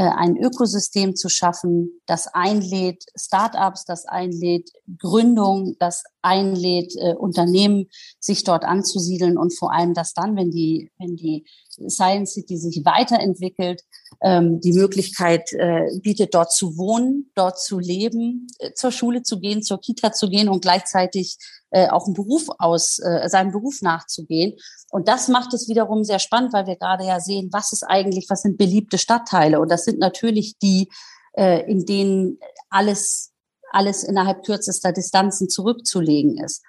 [0.02, 7.86] ein Ökosystem zu schaffen, das einlädt Startups, das einlädt Gründung, das einlädt äh, Unternehmen,
[8.18, 11.46] sich dort anzusiedeln und vor allem, dass dann, wenn die, wenn die
[11.88, 13.82] Science City sich weiterentwickelt,
[14.22, 19.40] ähm, die Möglichkeit äh, bietet, dort zu wohnen, dort zu leben, äh, zur Schule zu
[19.40, 21.36] gehen, zur Kita zu gehen und gleichzeitig
[21.70, 24.54] äh, auch einen Beruf aus, äh, seinem Beruf nachzugehen.
[24.90, 28.26] Und das macht es wiederum sehr spannend, weil wir gerade ja sehen, was ist eigentlich,
[28.28, 29.60] was sind beliebte Stadtteile?
[29.60, 30.88] Und das sind natürlich die,
[31.32, 32.38] äh, in denen
[32.70, 33.32] alles,
[33.72, 36.62] alles innerhalb kürzester Distanzen zurückzulegen ist.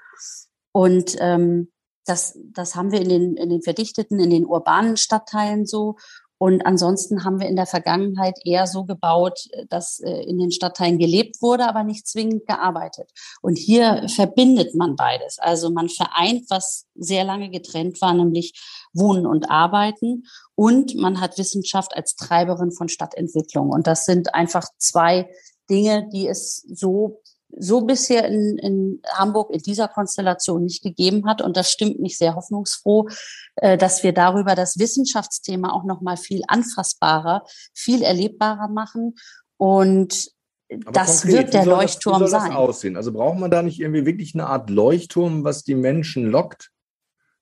[0.71, 1.71] Und ähm,
[2.05, 5.95] das, das haben wir in den, in den verdichteten, in den urbanen Stadtteilen so.
[6.37, 10.99] Und ansonsten haben wir in der Vergangenheit eher so gebaut, dass äh, in den Stadtteilen
[10.99, 13.09] gelebt wurde, aber nicht zwingend gearbeitet.
[13.41, 15.39] Und hier verbindet man beides.
[15.39, 18.53] Also man vereint, was sehr lange getrennt war, nämlich
[18.93, 20.23] Wohnen und Arbeiten.
[20.55, 23.69] Und man hat Wissenschaft als Treiberin von Stadtentwicklung.
[23.69, 25.29] Und das sind einfach zwei
[25.69, 27.21] Dinge, die es so
[27.57, 31.41] so bisher in, in Hamburg in dieser Konstellation nicht gegeben hat.
[31.41, 33.09] Und das stimmt mich sehr hoffnungsfroh,
[33.55, 39.15] äh, dass wir darüber das Wissenschaftsthema auch noch mal viel anfassbarer, viel erlebbarer machen.
[39.57, 40.31] Und
[40.71, 42.49] aber das konkret, wird der Leuchtturm das, wie soll sein.
[42.49, 42.97] Das aussehen?
[42.97, 46.71] Also braucht man da nicht irgendwie wirklich eine Art Leuchtturm, was die Menschen lockt?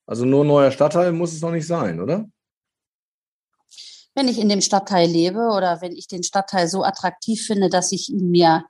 [0.06, 2.26] Also nur ein neuer Stadtteil muss es noch nicht sein, oder?
[4.14, 7.90] Wenn ich in dem Stadtteil lebe oder wenn ich den Stadtteil so attraktiv finde, dass
[7.90, 8.64] ich ihn mir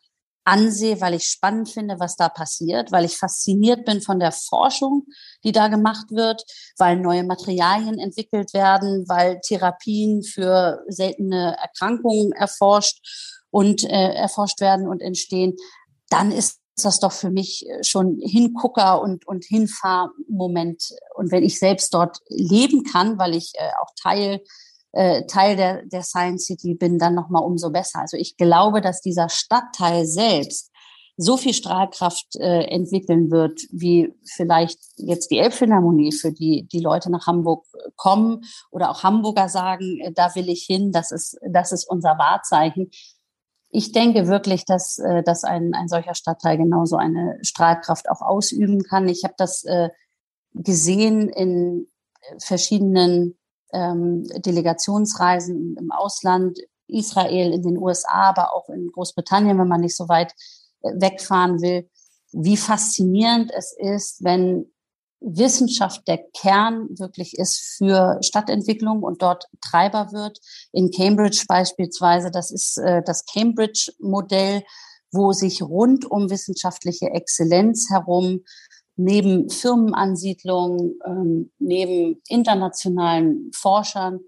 [0.45, 5.07] ansehe, weil ich spannend finde, was da passiert, weil ich fasziniert bin von der Forschung,
[5.43, 6.45] die da gemacht wird,
[6.79, 13.01] weil neue Materialien entwickelt werden, weil Therapien für seltene Erkrankungen erforscht
[13.51, 15.57] und äh, erforscht werden und entstehen,
[16.11, 20.91] dann ist das doch für mich schon Hingucker und, und Hinfahrmoment.
[21.15, 24.41] Und wenn ich selbst dort leben kann, weil ich äh, auch Teil
[24.95, 28.01] äh, Teil der, der Science City bin, dann nochmal umso besser.
[28.01, 30.71] Also ich glaube, dass dieser Stadtteil selbst
[31.17, 37.11] so viel Strahlkraft äh, entwickeln wird, wie vielleicht jetzt die Elbphilharmonie, für die die Leute
[37.11, 37.65] nach Hamburg
[37.97, 42.19] kommen oder auch Hamburger sagen, äh, da will ich hin, das ist, das ist unser
[42.19, 42.91] Wahrzeichen.
[43.71, 48.83] Ich denke wirklich, dass, äh, dass ein, ein solcher Stadtteil genauso eine Strahlkraft auch ausüben
[48.83, 49.09] kann.
[49.09, 49.91] Ich habe das äh,
[50.53, 51.89] gesehen in
[52.39, 53.37] verschiedenen
[53.75, 59.97] ähm, Delegationsreisen im Ausland, Israel, in den USA, aber auch in Großbritannien, wenn man nicht
[59.97, 60.33] so weit
[60.83, 61.89] äh, wegfahren will,
[62.33, 64.67] wie faszinierend es ist, wenn
[65.21, 70.39] Wissenschaft der Kern wirklich ist für Stadtentwicklung und dort Treiber wird.
[70.73, 74.63] In Cambridge beispielsweise, das ist äh, das Cambridge-Modell,
[75.13, 78.41] wo sich rund um wissenschaftliche Exzellenz herum
[78.97, 84.21] neben Firmenansiedlungen, ähm, neben internationalen Forschern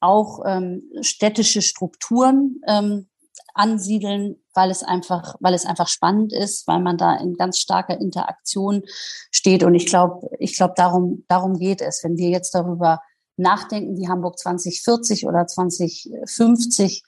[0.00, 3.08] auch ähm, städtische Strukturen ähm,
[3.54, 8.00] ansiedeln, weil es einfach, weil es einfach spannend ist, weil man da in ganz starker
[8.00, 8.82] Interaktion
[9.30, 9.62] steht.
[9.64, 12.02] Und ich glaube, ich glaube, darum, darum geht es.
[12.02, 13.00] Wenn wir jetzt darüber
[13.36, 17.02] nachdenken, wie Hamburg 2040 oder 2050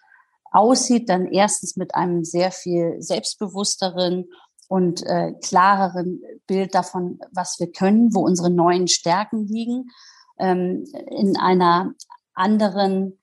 [0.50, 4.26] aussieht, dann erstens mit einem sehr viel selbstbewussteren
[4.72, 9.90] und äh, klareren Bild davon, was wir können, wo unsere neuen Stärken liegen,
[10.38, 11.92] ähm, in einer
[12.32, 13.18] anderen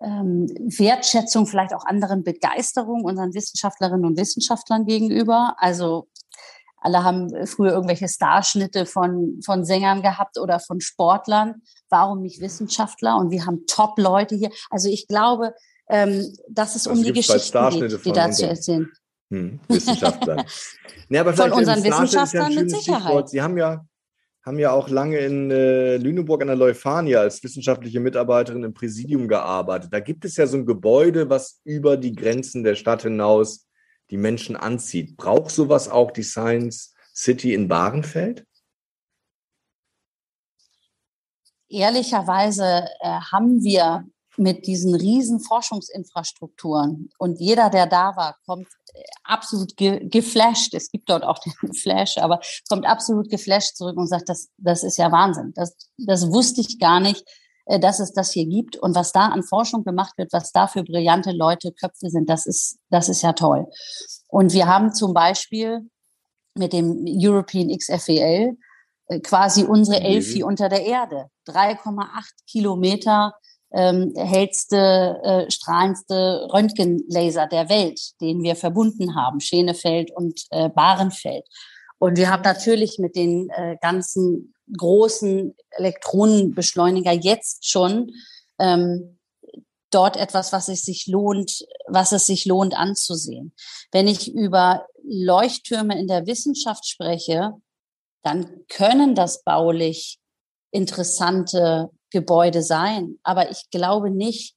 [0.00, 0.46] ähm,
[0.78, 5.54] Wertschätzung, vielleicht auch anderen Begeisterung unseren Wissenschaftlerinnen und Wissenschaftlern gegenüber.
[5.58, 6.08] Also
[6.78, 11.60] alle haben früher irgendwelche Starschnitte von, von Sängern gehabt oder von Sportlern.
[11.90, 13.18] Warum nicht Wissenschaftler?
[13.18, 14.50] Und wir haben Top-Leute hier.
[14.70, 15.52] Also ich glaube,
[15.90, 18.90] ähm, dass es also um die Geschichten geht, die da zu erzählen.
[19.30, 20.44] Hm, Wissenschaftler.
[21.08, 23.02] nee, aber Von unseren Wissenschaftlern ja mit Sicherheit.
[23.02, 23.28] Stichwort.
[23.30, 23.86] Sie haben ja,
[24.44, 29.28] haben ja auch lange in äh, Lüneburg an der Leuphania als wissenschaftliche Mitarbeiterin im Präsidium
[29.28, 29.92] gearbeitet.
[29.92, 33.68] Da gibt es ja so ein Gebäude, was über die Grenzen der Stadt hinaus
[34.10, 35.16] die Menschen anzieht.
[35.16, 38.44] Braucht sowas auch die Science City in Bahrenfeld?
[41.68, 44.04] Ehrlicherweise äh, haben wir
[44.40, 48.68] mit diesen riesen Forschungsinfrastrukturen und jeder, der da war, kommt
[49.22, 50.72] absolut ge geflasht.
[50.74, 54.82] Es gibt dort auch den Flash, aber kommt absolut geflasht zurück und sagt, das, das
[54.82, 55.52] ist ja Wahnsinn.
[55.54, 57.24] Das, das wusste ich gar nicht,
[57.66, 60.66] äh, dass es das hier gibt und was da an Forschung gemacht wird, was da
[60.66, 63.66] für brillante Leute, Köpfe sind, das ist, das ist ja toll.
[64.28, 65.88] Und wir haben zum Beispiel
[66.56, 68.56] mit dem European XFEL
[69.08, 71.26] äh, quasi unsere Elfi unter der Erde.
[71.46, 72.06] 3,8
[72.50, 73.34] Kilometer
[73.72, 81.46] ähm, hellste, äh, strahlendste Röntgenlaser der Welt, den wir verbunden haben, Schenefeld und äh, Bahrenfeld.
[81.98, 88.12] Und wir haben natürlich mit den äh, ganzen großen Elektronenbeschleuniger jetzt schon
[88.58, 89.18] ähm,
[89.90, 93.52] dort etwas, was es sich lohnt, was es sich lohnt anzusehen.
[93.92, 97.52] Wenn ich über Leuchttürme in der Wissenschaft spreche,
[98.22, 100.18] dann können das baulich
[100.70, 103.18] interessante Gebäude sein.
[103.22, 104.54] Aber ich glaube nicht,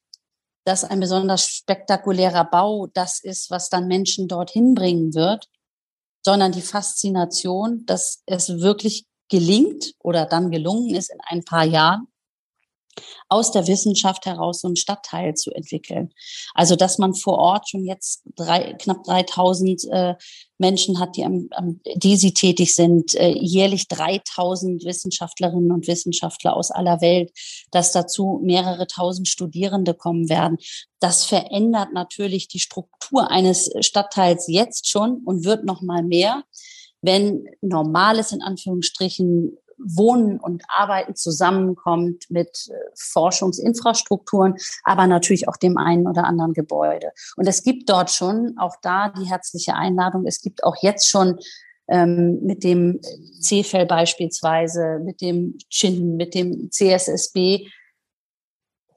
[0.66, 5.48] dass ein besonders spektakulärer Bau das ist, was dann Menschen dorthin bringen wird,
[6.26, 12.08] sondern die Faszination, dass es wirklich gelingt oder dann gelungen ist in ein paar Jahren,
[13.30, 16.14] aus der Wissenschaft heraus so einen Stadtteil zu entwickeln.
[16.54, 20.16] Also dass man vor Ort schon jetzt drei, knapp 3000 äh,
[20.58, 26.72] Menschen hat, die am, am DESI tätig sind, äh, jährlich 3000 Wissenschaftlerinnen und Wissenschaftler aus
[26.72, 27.32] aller Welt,
[27.72, 30.58] dass dazu mehrere tausend Studierende kommen werden.
[31.00, 36.44] Das verändert natürlich die Struktur eines Stadtteils jetzt schon und wird noch mal mehr
[37.04, 45.78] wenn normales in Anführungsstrichen Wohnen und Arbeiten zusammenkommt mit äh, Forschungsinfrastrukturen, aber natürlich auch dem
[45.78, 47.12] einen oder anderen Gebäude.
[47.36, 50.26] Und es gibt dort schon auch da die herzliche Einladung.
[50.26, 51.40] Es gibt auch jetzt schon
[51.88, 53.02] ähm, mit dem
[53.42, 57.68] CFL beispielsweise, mit dem CHIN, mit dem CSSB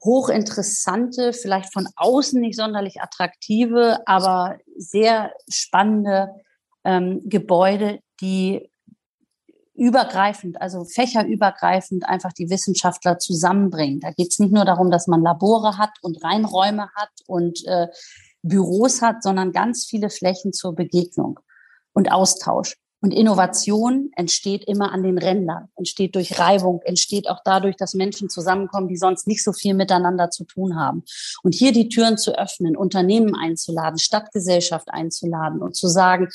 [0.03, 6.29] hochinteressante, vielleicht von außen nicht sonderlich attraktive, aber sehr spannende
[6.83, 8.69] ähm, Gebäude, die
[9.77, 13.99] übergreifend, also fächerübergreifend einfach die Wissenschaftler zusammenbringen.
[13.99, 17.87] Da geht es nicht nur darum, dass man Labore hat und Reinräume hat und äh,
[18.41, 21.39] Büros hat, sondern ganz viele Flächen zur Begegnung
[21.93, 22.75] und Austausch.
[22.99, 28.27] Und Innovation entsteht immer an den Rändern, entsteht durch Reibung, entsteht auch dadurch, dass Menschen
[28.27, 31.03] zusammenkommen, die sonst nicht so viel miteinander zu tun haben.
[31.43, 36.29] Und hier die Türen zu öffnen, Unternehmen einzuladen, Stadtgesellschaft einzuladen und zu sagen,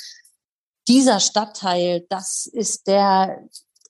[0.87, 3.47] dieser Stadtteil, das ist der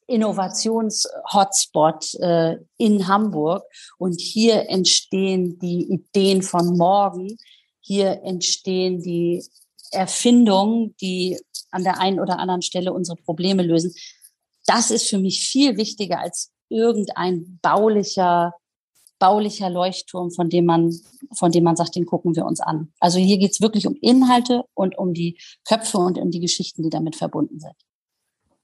[0.07, 3.63] Innovations-Hotspot äh, in Hamburg.
[3.97, 7.37] Und hier entstehen die Ideen von morgen.
[7.79, 9.43] Hier entstehen die
[9.91, 11.39] Erfindungen, die
[11.71, 13.93] an der einen oder anderen Stelle unsere Probleme lösen.
[14.65, 18.53] Das ist für mich viel wichtiger als irgendein baulicher
[19.23, 20.93] baulicher Leuchtturm, von dem man,
[21.33, 22.91] von dem man sagt, den gucken wir uns an.
[22.99, 26.83] Also hier geht es wirklich um Inhalte und um die Köpfe und um die Geschichten,
[26.83, 27.75] die damit verbunden sind.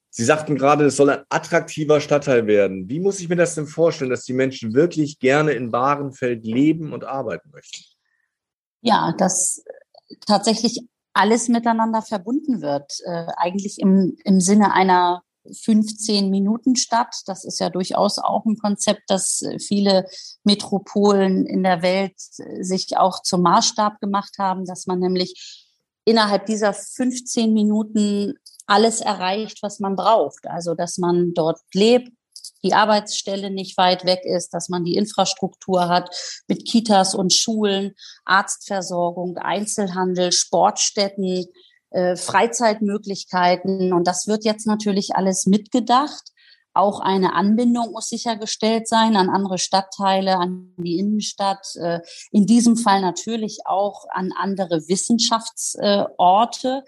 [0.09, 2.89] Sie sagten gerade, es soll ein attraktiver Stadtteil werden.
[2.89, 6.91] Wie muss ich mir das denn vorstellen, dass die Menschen wirklich gerne in Bahrenfeld leben
[6.91, 7.81] und arbeiten möchten?
[8.81, 9.63] Ja, dass
[10.27, 10.81] tatsächlich
[11.13, 12.99] alles miteinander verbunden wird.
[13.05, 17.15] Äh, eigentlich im, im Sinne einer 15 Minuten Stadt.
[17.25, 20.05] Das ist ja durchaus auch ein Konzept, das äh, viele
[20.43, 25.65] Metropolen in der Welt äh, sich auch zum Maßstab gemacht haben, dass man nämlich
[26.05, 28.33] innerhalb dieser 15 Minuten
[28.65, 30.45] alles erreicht, was man braucht.
[30.47, 32.11] Also, dass man dort lebt,
[32.63, 36.09] die Arbeitsstelle nicht weit weg ist, dass man die Infrastruktur hat
[36.47, 41.45] mit Kitas und Schulen, Arztversorgung, Einzelhandel, Sportstätten,
[41.91, 43.93] äh, Freizeitmöglichkeiten.
[43.93, 46.31] Und das wird jetzt natürlich alles mitgedacht.
[46.75, 51.75] Auch eine Anbindung muss sichergestellt sein an andere Stadtteile, an die Innenstadt.
[51.81, 56.83] Äh, in diesem Fall natürlich auch an andere Wissenschaftsorte.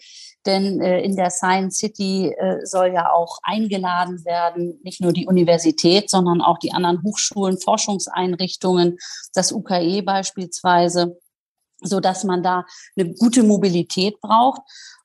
[0.46, 6.12] Denn äh, in der Science City soll ja auch eingeladen werden, nicht nur die Universität,
[6.12, 9.00] sondern auch die anderen Hochschulen, Forschungseinrichtungen,
[9.34, 11.18] das UKE beispielsweise
[11.82, 12.66] so dass man da
[12.96, 14.62] eine gute Mobilität braucht.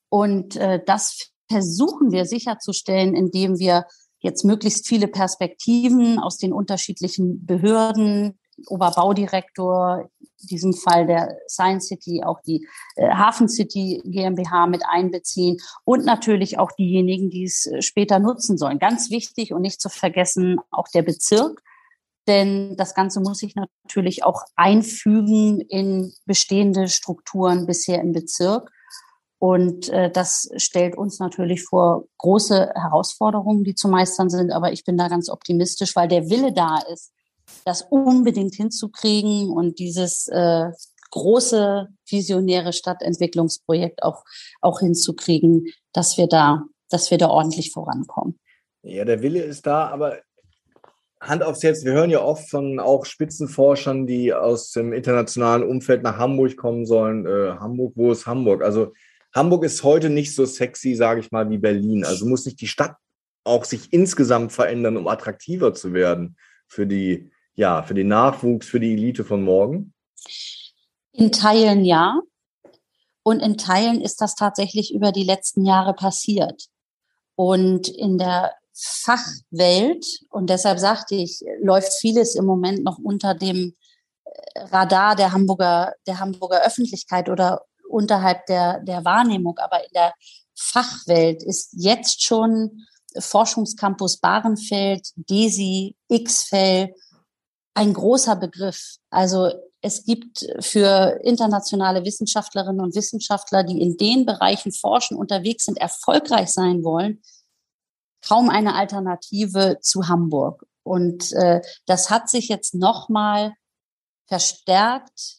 [0.08, 3.86] Und äh, das versuchen wir sicherzustellen, indem wir
[4.20, 10.08] jetzt möglichst viele Perspektiven aus den unterschiedlichen Behörden, Oberbaudirektor,
[10.40, 16.04] in diesem Fall der Science City, auch die äh, Hafen City GmbH mit einbeziehen und
[16.04, 18.78] natürlich auch diejenigen, die es äh, später nutzen sollen.
[18.78, 21.62] Ganz wichtig und nicht zu vergessen auch der Bezirk,
[22.26, 28.70] denn das Ganze muss sich natürlich auch einfügen in bestehende Strukturen bisher im Bezirk.
[29.38, 34.50] Und äh, das stellt uns natürlich vor große Herausforderungen, die zu meistern sind.
[34.50, 37.12] Aber ich bin da ganz optimistisch, weil der Wille da ist,
[37.64, 40.70] das unbedingt hinzukriegen und dieses äh,
[41.10, 44.24] große visionäre Stadtentwicklungsprojekt auch,
[44.60, 48.38] auch hinzukriegen, dass wir da, dass wir da ordentlich vorankommen.
[48.82, 50.18] Ja, der Wille ist da, aber
[51.20, 56.02] Hand aufs Herz, wir hören ja oft von auch Spitzenforschern, die aus dem internationalen Umfeld
[56.02, 57.26] nach Hamburg kommen sollen.
[57.26, 58.62] Äh, Hamburg, wo ist Hamburg?
[58.62, 58.92] Also
[59.34, 62.04] Hamburg ist heute nicht so sexy, sage ich mal, wie Berlin.
[62.04, 62.96] Also muss nicht die Stadt
[63.44, 66.36] auch sich insgesamt verändern, um attraktiver zu werden
[66.66, 69.94] für die, ja, für den Nachwuchs, für die Elite von morgen?
[71.12, 72.20] In Teilen ja.
[73.22, 76.66] Und in Teilen ist das tatsächlich über die letzten Jahre passiert.
[77.34, 83.74] Und in der Fachwelt, und deshalb sagte ich, läuft vieles im Moment noch unter dem
[84.24, 89.56] äh, Radar der Hamburger, der Hamburger Öffentlichkeit oder unterhalb der, der Wahrnehmung.
[89.58, 90.12] Aber in der
[90.54, 92.82] Fachwelt ist jetzt schon
[93.18, 96.92] Forschungscampus Bahrenfeld, DESI, XFEL
[97.72, 98.96] ein großer Begriff.
[99.08, 105.78] Also es gibt für internationale Wissenschaftlerinnen und Wissenschaftler, die in den Bereichen forschen, unterwegs sind,
[105.78, 107.22] erfolgreich sein wollen,
[108.26, 110.66] kaum eine Alternative zu Hamburg.
[110.82, 113.52] Und äh, das hat sich jetzt nochmal
[114.26, 115.38] verstärkt.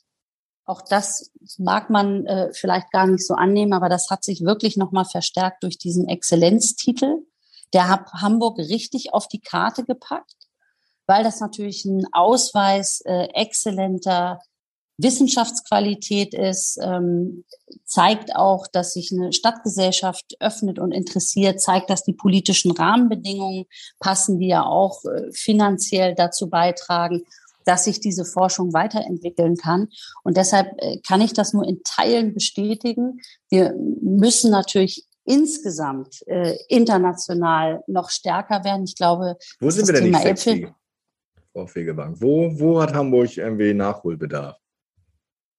[0.65, 4.75] Auch das mag man äh, vielleicht gar nicht so annehmen, aber das hat sich wirklich
[4.77, 7.25] nochmal verstärkt durch diesen Exzellenztitel.
[7.73, 10.37] Der hat Hamburg richtig auf die Karte gepackt
[11.07, 14.39] weil das natürlich ein Ausweis äh, exzellenter
[14.97, 17.45] Wissenschaftsqualität ist, ähm,
[17.85, 23.65] zeigt auch, dass sich eine Stadtgesellschaft öffnet und interessiert, zeigt, dass die politischen Rahmenbedingungen
[23.99, 27.23] passen, die ja auch äh, finanziell dazu beitragen,
[27.65, 29.89] dass sich diese Forschung weiterentwickeln kann.
[30.23, 33.19] Und deshalb äh, kann ich das nur in Teilen bestätigen.
[33.49, 38.85] Wir müssen natürlich insgesamt äh, international noch stärker werden.
[38.85, 40.67] Ich glaube, wo sind wir denn Thema nicht sexy?
[41.51, 42.21] Frau Fegebank?
[42.21, 44.57] Wo, wo hat Hamburg irgendwie Nachholbedarf?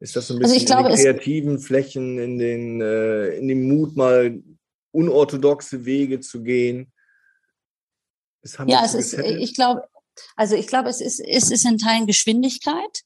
[0.01, 3.49] Ist das so ein bisschen also glaube, in den kreativen Flächen, in den, äh, in
[3.49, 4.43] dem Mut, mal
[4.93, 6.93] unorthodoxe Wege zu gehen?
[8.67, 9.83] ja, es ist, ich glaube,
[10.37, 13.03] also ich glaube, es ist, es ist in Teilen Geschwindigkeit.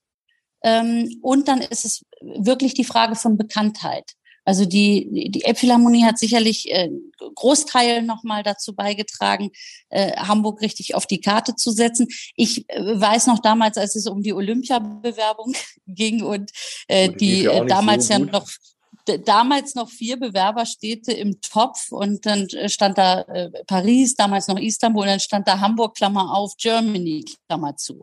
[0.62, 4.12] Ähm, und dann ist es wirklich die Frage von Bekanntheit.
[4.44, 6.90] Also die, die Elbphilharmonie hat sicherlich äh,
[7.34, 9.50] Großteil nochmal dazu beigetragen,
[9.90, 12.08] äh, Hamburg richtig auf die Karte zu setzen.
[12.34, 15.54] Ich äh, weiß noch damals, als es um die Olympiabewerbung
[15.86, 16.50] ging und
[16.88, 18.48] äh, die, die äh, damals so ja noch
[19.24, 24.58] damals noch vier Bewerberstädte im Topf und dann äh, stand da äh, Paris, damals noch
[24.58, 28.02] Istanbul, dann stand da Hamburg, Klammer auf, Germany, Klammer zu.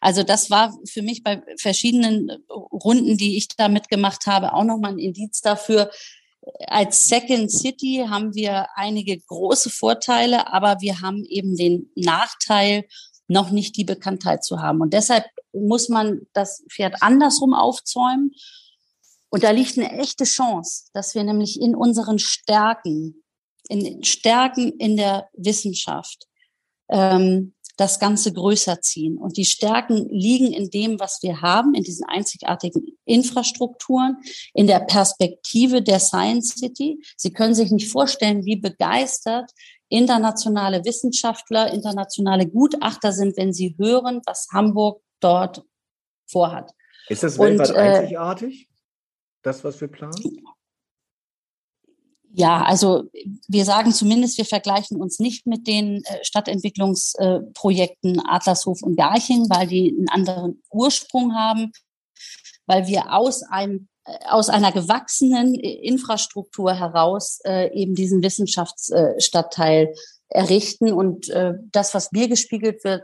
[0.00, 4.92] Also das war für mich bei verschiedenen Runden, die ich da mitgemacht habe, auch nochmal
[4.92, 5.90] ein Indiz dafür,
[6.66, 12.86] als Second City haben wir einige große Vorteile, aber wir haben eben den Nachteil,
[13.28, 14.80] noch nicht die Bekanntheit zu haben.
[14.80, 18.32] Und deshalb muss man das Pferd andersrum aufzäumen
[19.30, 23.22] und da liegt eine echte Chance, dass wir nämlich in unseren Stärken,
[23.68, 26.26] in Stärken in der Wissenschaft,
[26.90, 29.16] ähm, das Ganze größer ziehen.
[29.16, 34.18] Und die Stärken liegen in dem, was wir haben, in diesen einzigartigen Infrastrukturen,
[34.52, 37.02] in der Perspektive der Science City.
[37.16, 39.50] Sie können sich nicht vorstellen, wie begeistert
[39.88, 45.62] internationale Wissenschaftler, internationale Gutachter sind, wenn sie hören, was Hamburg dort
[46.30, 46.72] vorhat.
[47.08, 48.69] Ist das weltweit Und, äh, einzigartig?
[49.42, 50.44] Das, was wir planen?
[52.32, 53.10] Ja, also
[53.48, 59.66] wir sagen zumindest, wir vergleichen uns nicht mit den äh, Stadtentwicklungsprojekten Adlershof und Garching, weil
[59.66, 61.72] die einen anderen Ursprung haben,
[62.66, 69.92] weil wir aus einem äh, aus einer gewachsenen Infrastruktur heraus äh, eben diesen Wissenschaftsstadtteil
[70.28, 70.92] errichten.
[70.92, 71.28] Und
[71.72, 73.02] das, was mir gespiegelt wird,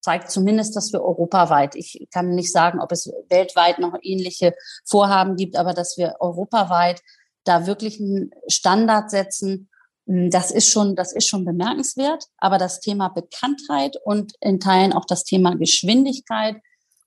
[0.00, 5.36] zeigt zumindest, dass wir europaweit, ich kann nicht sagen, ob es weltweit noch ähnliche Vorhaben
[5.36, 7.02] gibt, aber dass wir europaweit
[7.44, 9.68] da wirklich einen Standard setzen,
[10.06, 12.24] hm, das ist schon, das ist schon bemerkenswert.
[12.38, 16.56] Aber das Thema Bekanntheit und in Teilen auch das Thema Geschwindigkeit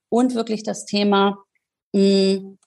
[0.10, 1.38] und wirklich das Thema,
[1.96, 2.58] hm,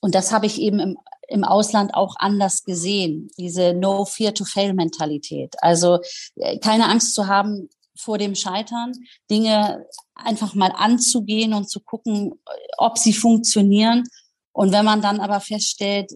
[0.00, 0.98] und das habe ich eben im,
[1.28, 5.54] im Ausland auch anders gesehen, diese No Fear to Fail Mentalität.
[5.60, 5.98] Also
[6.36, 7.68] äh, keine Angst zu haben,
[7.98, 8.92] vor dem Scheitern,
[9.30, 12.32] Dinge einfach mal anzugehen und zu gucken,
[12.78, 14.04] ob sie funktionieren.
[14.52, 16.12] Und wenn man dann aber feststellt,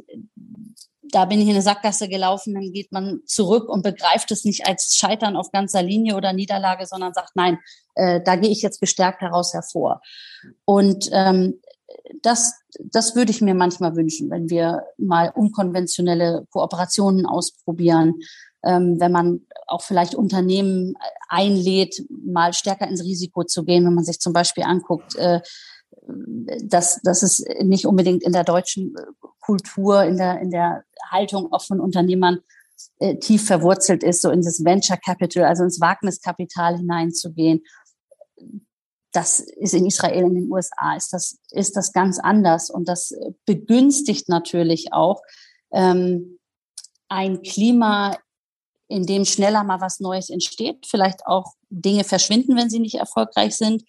[1.13, 4.67] da bin ich in eine Sackgasse gelaufen, dann geht man zurück und begreift es nicht
[4.67, 7.59] als Scheitern auf ganzer Linie oder Niederlage, sondern sagt, nein,
[7.95, 10.01] äh, da gehe ich jetzt gestärkt heraus hervor.
[10.65, 11.61] Und ähm,
[12.23, 18.15] das, das würde ich mir manchmal wünschen, wenn wir mal unkonventionelle Kooperationen ausprobieren,
[18.65, 20.99] ähm, wenn man auch vielleicht Unternehmen äh,
[21.29, 25.41] einlädt, mal stärker ins Risiko zu gehen, wenn man sich zum Beispiel anguckt, äh,
[26.63, 29.03] dass, dass es nicht unbedingt in der deutschen äh,
[29.41, 32.41] Kultur, in der, in der Haltung auch von Unternehmern
[32.99, 37.63] äh, tief verwurzelt ist, so in das Venture Capital, also ins Wagniskapital hineinzugehen.
[39.13, 42.71] Das ist in Israel, in den USA, ist das, ist das ganz anders.
[42.71, 45.21] Und das begünstigt natürlich auch
[45.71, 46.39] ähm,
[47.09, 48.17] ein Klima
[48.93, 53.57] in dem schneller mal was Neues entsteht, vielleicht auch Dinge verschwinden, wenn sie nicht erfolgreich
[53.57, 53.85] sind.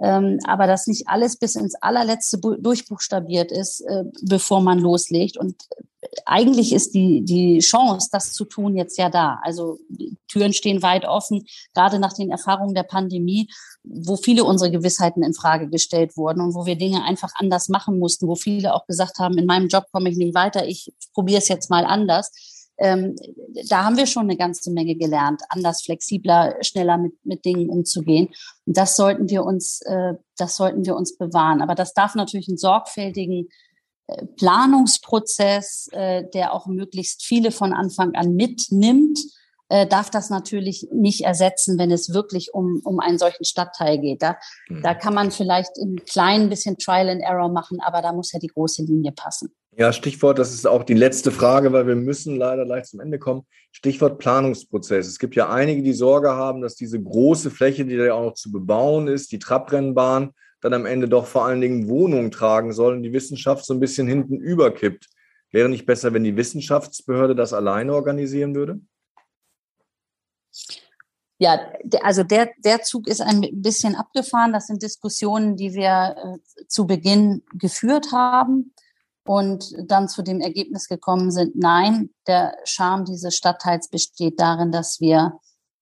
[0.00, 5.36] Ähm, aber dass nicht alles bis ins allerletzte durchbuchstabiert ist, äh, bevor man loslegt.
[5.36, 5.54] Und
[6.26, 9.38] eigentlich ist die, die Chance, das zu tun, jetzt ja da.
[9.42, 9.78] Also
[10.26, 13.48] Türen stehen weit offen, gerade nach den Erfahrungen der Pandemie,
[13.84, 18.00] wo viele unsere Gewissheiten in Frage gestellt wurden und wo wir Dinge einfach anders machen
[18.00, 21.38] mussten, wo viele auch gesagt haben, in meinem Job komme ich nicht weiter, ich probiere
[21.38, 22.32] es jetzt mal anders
[22.78, 23.14] ähm,
[23.68, 28.28] da haben wir schon eine ganze Menge gelernt, anders, flexibler, schneller mit, mit Dingen umzugehen.
[28.66, 31.62] Und das sollten wir uns, äh, das sollten wir uns bewahren.
[31.62, 33.48] Aber das darf natürlich einen sorgfältigen
[34.06, 39.18] äh, Planungsprozess, äh, der auch möglichst viele von Anfang an mitnimmt,
[39.68, 44.22] äh, darf das natürlich nicht ersetzen, wenn es wirklich um, um einen solchen Stadtteil geht.
[44.22, 44.36] Da,
[44.68, 44.82] mhm.
[44.82, 48.38] da kann man vielleicht ein klein bisschen Trial and Error machen, aber da muss ja
[48.38, 49.54] die große Linie passen.
[49.76, 53.18] Ja, Stichwort, das ist auch die letzte Frage, weil wir müssen leider leicht zum Ende
[53.18, 53.44] kommen.
[53.72, 55.08] Stichwort Planungsprozess.
[55.08, 58.24] Es gibt ja einige, die Sorge haben, dass diese große Fläche, die da ja auch
[58.24, 62.72] noch zu bebauen ist, die Trabrennbahn, dann am Ende doch vor allen Dingen Wohnungen tragen
[62.72, 65.08] soll und die Wissenschaft so ein bisschen hinten überkippt.
[65.50, 68.80] Wäre nicht besser, wenn die Wissenschaftsbehörde das alleine organisieren würde?
[71.38, 71.60] Ja,
[72.02, 74.52] also der, der Zug ist ein bisschen abgefahren.
[74.52, 78.72] Das sind Diskussionen, die wir äh, zu Beginn geführt haben
[79.26, 85.00] und dann zu dem Ergebnis gekommen sind, nein, der Charme dieses Stadtteils besteht darin, dass
[85.00, 85.38] wir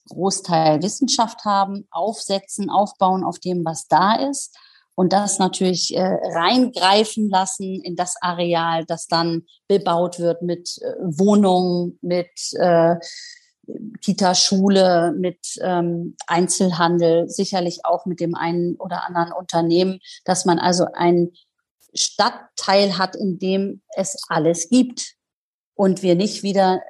[0.09, 4.57] Großteil Wissenschaft haben, aufsetzen, aufbauen auf dem, was da ist
[4.95, 10.95] und das natürlich äh, reingreifen lassen in das Areal, das dann bebaut wird mit äh,
[11.01, 12.97] Wohnungen, mit äh,
[14.01, 20.59] Kita, Schule, mit ähm, Einzelhandel, sicherlich auch mit dem einen oder anderen Unternehmen, dass man
[20.59, 21.31] also ein
[21.95, 25.15] Stadtteil hat, in dem es alles gibt
[25.75, 26.81] und wir nicht wieder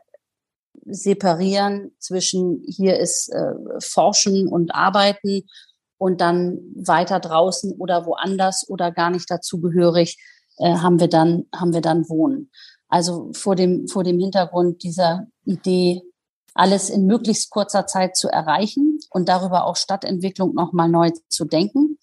[0.84, 5.46] separieren zwischen hier ist äh, Forschen und Arbeiten
[5.98, 10.18] und dann weiter draußen oder woanders oder gar nicht dazugehörig
[10.58, 12.50] äh, haben wir dann haben wir dann Wohnen.
[12.88, 16.02] Also vor dem vor dem Hintergrund dieser Idee
[16.54, 21.44] alles in möglichst kurzer Zeit zu erreichen und darüber auch Stadtentwicklung noch mal neu zu
[21.44, 21.98] denken,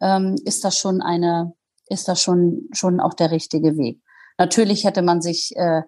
[0.00, 1.54] ähm, ist das schon eine
[1.90, 4.00] ist das schon, schon auch der richtige Weg.
[4.38, 5.82] Natürlich hätte man sich, äh,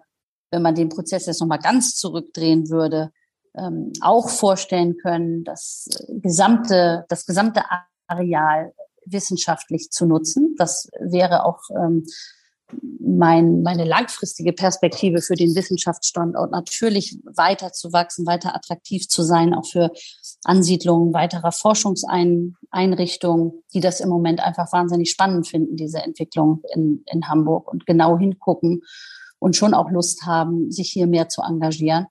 [0.51, 3.11] wenn man den Prozess jetzt nochmal ganz zurückdrehen würde,
[3.55, 7.63] ähm, auch vorstellen können, das gesamte, das gesamte
[8.07, 8.73] Areal
[9.05, 10.55] wissenschaftlich zu nutzen.
[10.57, 12.05] Das wäre auch ähm,
[12.99, 19.53] mein, meine langfristige Perspektive für den Wissenschaftsstandort natürlich weiter zu wachsen, weiter attraktiv zu sein,
[19.53, 19.91] auch für
[20.43, 27.27] Ansiedlungen weiterer Forschungseinrichtungen, die das im Moment einfach wahnsinnig spannend finden, diese Entwicklung in, in
[27.27, 28.81] Hamburg und genau hingucken
[29.39, 32.07] und schon auch Lust haben, sich hier mehr zu engagieren.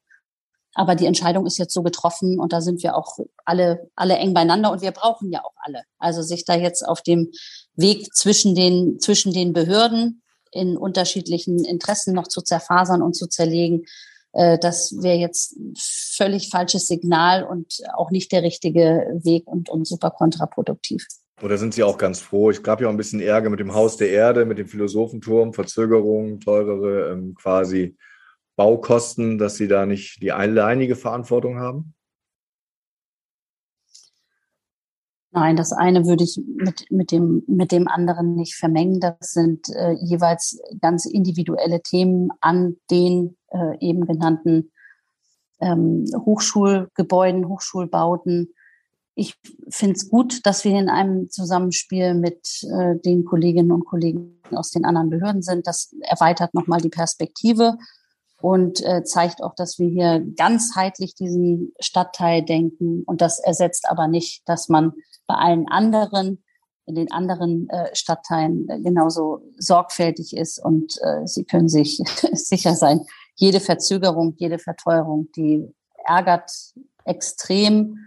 [0.74, 4.34] Aber die Entscheidung ist jetzt so getroffen und da sind wir auch alle, alle eng
[4.34, 5.82] beieinander und wir brauchen ja auch alle.
[5.98, 7.32] Also sich da jetzt auf dem
[7.74, 10.19] Weg zwischen den, zwischen den Behörden
[10.52, 13.84] in unterschiedlichen Interessen noch zu zerfasern und zu zerlegen,
[14.32, 19.86] äh, das wäre jetzt völlig falsches Signal und auch nicht der richtige Weg und, und
[19.86, 21.06] super kontraproduktiv.
[21.42, 22.50] Oder sind Sie auch ganz froh?
[22.50, 25.54] Ich gab ja auch ein bisschen Ärger mit dem Haus der Erde, mit dem Philosophenturm,
[25.54, 27.96] Verzögerungen, teurere ähm, quasi
[28.56, 31.94] Baukosten, dass Sie da nicht die alleinige Verantwortung haben?
[35.32, 38.98] Nein, das eine würde ich mit, mit, dem, mit dem anderen nicht vermengen.
[38.98, 44.72] Das sind äh, jeweils ganz individuelle Themen an den äh, eben genannten
[45.60, 48.52] ähm, Hochschulgebäuden, Hochschulbauten.
[49.14, 49.36] Ich
[49.68, 54.70] finde es gut, dass wir in einem Zusammenspiel mit äh, den Kolleginnen und Kollegen aus
[54.70, 55.66] den anderen Behörden sind.
[55.66, 57.76] Das erweitert nochmal die Perspektive
[58.40, 63.02] und äh, zeigt auch, dass wir hier ganzheitlich diesen Stadtteil denken.
[63.06, 64.92] Und das ersetzt aber nicht, dass man
[65.26, 66.42] bei allen anderen,
[66.86, 70.58] in den anderen äh, Stadtteilen äh, genauso sorgfältig ist.
[70.58, 71.98] Und äh, Sie können sich
[72.32, 73.00] sicher sein,
[73.36, 75.66] jede Verzögerung, jede Verteuerung, die
[76.04, 76.50] ärgert
[77.04, 77.98] extrem,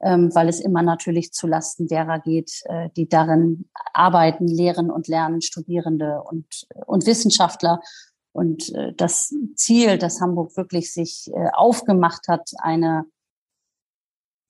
[0.00, 5.06] ähm, weil es immer natürlich zu Lasten derer geht, äh, die darin arbeiten, lehren und
[5.06, 7.80] lernen, Studierende und, und Wissenschaftler.
[8.32, 13.04] Und äh, das Ziel, das Hamburg wirklich sich äh, aufgemacht hat, eine,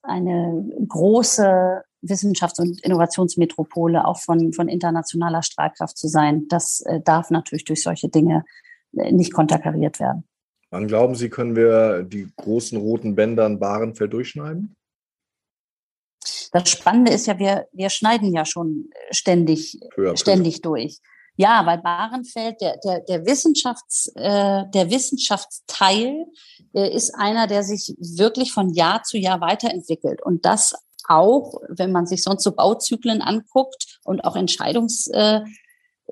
[0.01, 7.29] eine große Wissenschafts- und Innovationsmetropole auch von, von internationaler Strahlkraft zu sein, das äh, darf
[7.29, 8.45] natürlich durch solche Dinge
[8.97, 10.23] äh, nicht konterkariert werden.
[10.69, 14.75] Wann glauben Sie, können wir die großen roten Bänder in Bahrenfeld durchschneiden?
[16.51, 19.79] Das Spannende ist ja, wir, wir schneiden ja schon ständig,
[20.15, 20.99] ständig durch.
[21.35, 26.25] Ja, weil Bahrenfeld, der, der, der, Wissenschafts, äh, der Wissenschaftsteil
[26.73, 30.21] äh, ist einer, der sich wirklich von Jahr zu Jahr weiterentwickelt.
[30.21, 30.75] Und das
[31.07, 35.51] auch, wenn man sich sonst so Bauzyklen anguckt und auch Entscheidungswege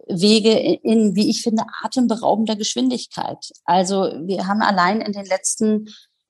[0.10, 3.52] äh, in, wie ich finde, atemberaubender Geschwindigkeit.
[3.66, 5.88] Also wir haben allein in den letzten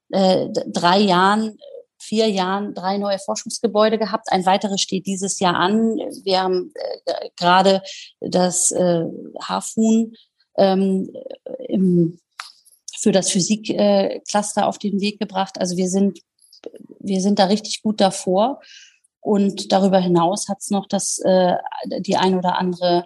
[0.10, 1.58] äh, drei Jahren,
[2.02, 4.32] vier Jahren drei neue Forschungsgebäude gehabt.
[4.32, 5.98] Ein weiteres steht dieses Jahr an.
[6.24, 6.74] Wir haben
[7.06, 7.82] äh, gerade
[8.20, 9.06] das äh,
[9.42, 10.14] Hafun
[10.58, 11.12] ähm,
[11.68, 12.18] im
[13.02, 15.60] für das Physikcluster auf den Weg gebracht.
[15.60, 16.20] Also wir sind,
[17.00, 18.62] wir sind da richtig gut davor.
[19.22, 21.56] Und darüber hinaus hat es noch das, äh,
[22.00, 23.06] die ein oder andere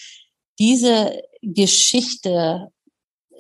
[0.60, 2.68] diese Geschichte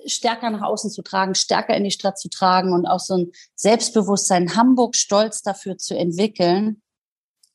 [0.05, 3.31] stärker nach außen zu tragen, stärker in die Stadt zu tragen und auch so ein
[3.55, 6.81] Selbstbewusstsein, Hamburg stolz dafür zu entwickeln,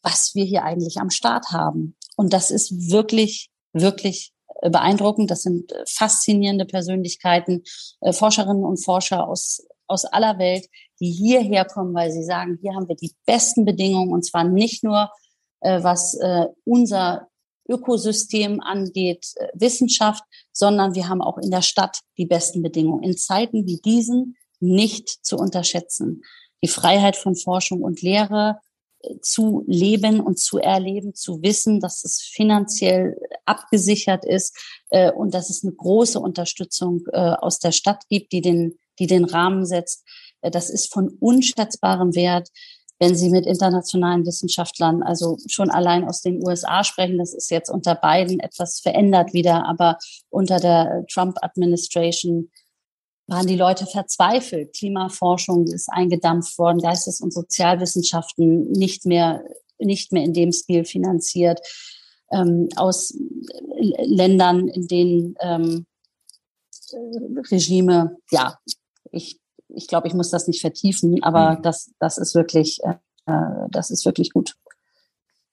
[0.03, 1.97] was wir hier eigentlich am Start haben.
[2.17, 4.33] Und das ist wirklich, wirklich
[4.63, 5.31] beeindruckend.
[5.31, 7.63] Das sind faszinierende Persönlichkeiten,
[8.01, 10.67] äh, Forscherinnen und Forscher aus, aus aller Welt,
[11.01, 14.83] die hierher kommen, weil sie sagen, hier haben wir die besten Bedingungen und zwar nicht
[14.83, 15.11] nur,
[15.61, 17.29] äh, was äh, unser
[17.69, 23.03] Ökosystem angeht, äh, Wissenschaft, sondern wir haben auch in der Stadt die besten Bedingungen.
[23.03, 26.23] In Zeiten wie diesen nicht zu unterschätzen.
[26.63, 28.59] Die Freiheit von Forschung und Lehre
[29.01, 34.57] äh, zu leben und zu erleben, zu wissen, dass es finanziell abgesichert ist
[34.91, 39.25] äh, und dass es eine große Unterstützung aus der Stadt gibt, die den, die den
[39.25, 40.05] Rahmen setzt.
[40.43, 42.51] Das ist von unschätzbarem Wert
[42.99, 47.69] wenn Sie mit internationalen Wissenschaftlern, also schon allein aus den USA sprechen, das ist jetzt
[47.69, 49.99] unter Biden etwas verändert wieder, aber
[50.31, 52.51] unter der Trump-Administration
[53.27, 54.75] waren die Leute verzweifelt.
[54.75, 59.43] Klimaforschung ist eingedampft worden, Geistes- und Sozialwissenschaften nicht mehr,
[59.79, 61.61] nicht mehr in dem Stil finanziert.
[62.31, 63.15] Ähm, aus
[63.79, 65.87] Ländern, in denen ähm,
[67.51, 68.59] Regime, ja,
[69.11, 69.39] ich
[69.77, 71.63] ich glaube, ich muss das nicht vertiefen, aber mhm.
[71.63, 72.95] das, das ist wirklich, äh,
[73.71, 74.55] das ist wirklich gut.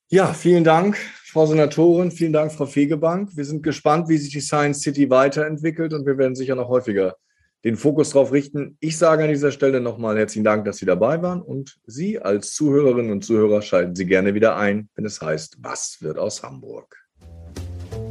[0.10, 2.12] Ja, vielen Dank, Frau Senatorin.
[2.12, 3.36] Vielen Dank, Frau Fegebank.
[3.36, 7.16] Wir sind gespannt, wie sich die Science City weiterentwickelt und wir werden sicher noch häufiger
[7.64, 8.78] den Fokus darauf richten.
[8.80, 12.54] Ich sage an dieser Stelle nochmal herzlichen Dank, dass Sie dabei waren und Sie als
[12.54, 16.98] Zuhörerinnen und Zuhörer schalten Sie gerne wieder ein, wenn es heißt, was wird aus Hamburg?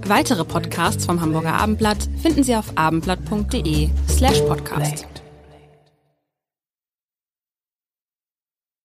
[0.06, 5.21] Weitere Podcasts vom Hamburger Abendblatt finden Sie auf abendblatt.de slash podcast.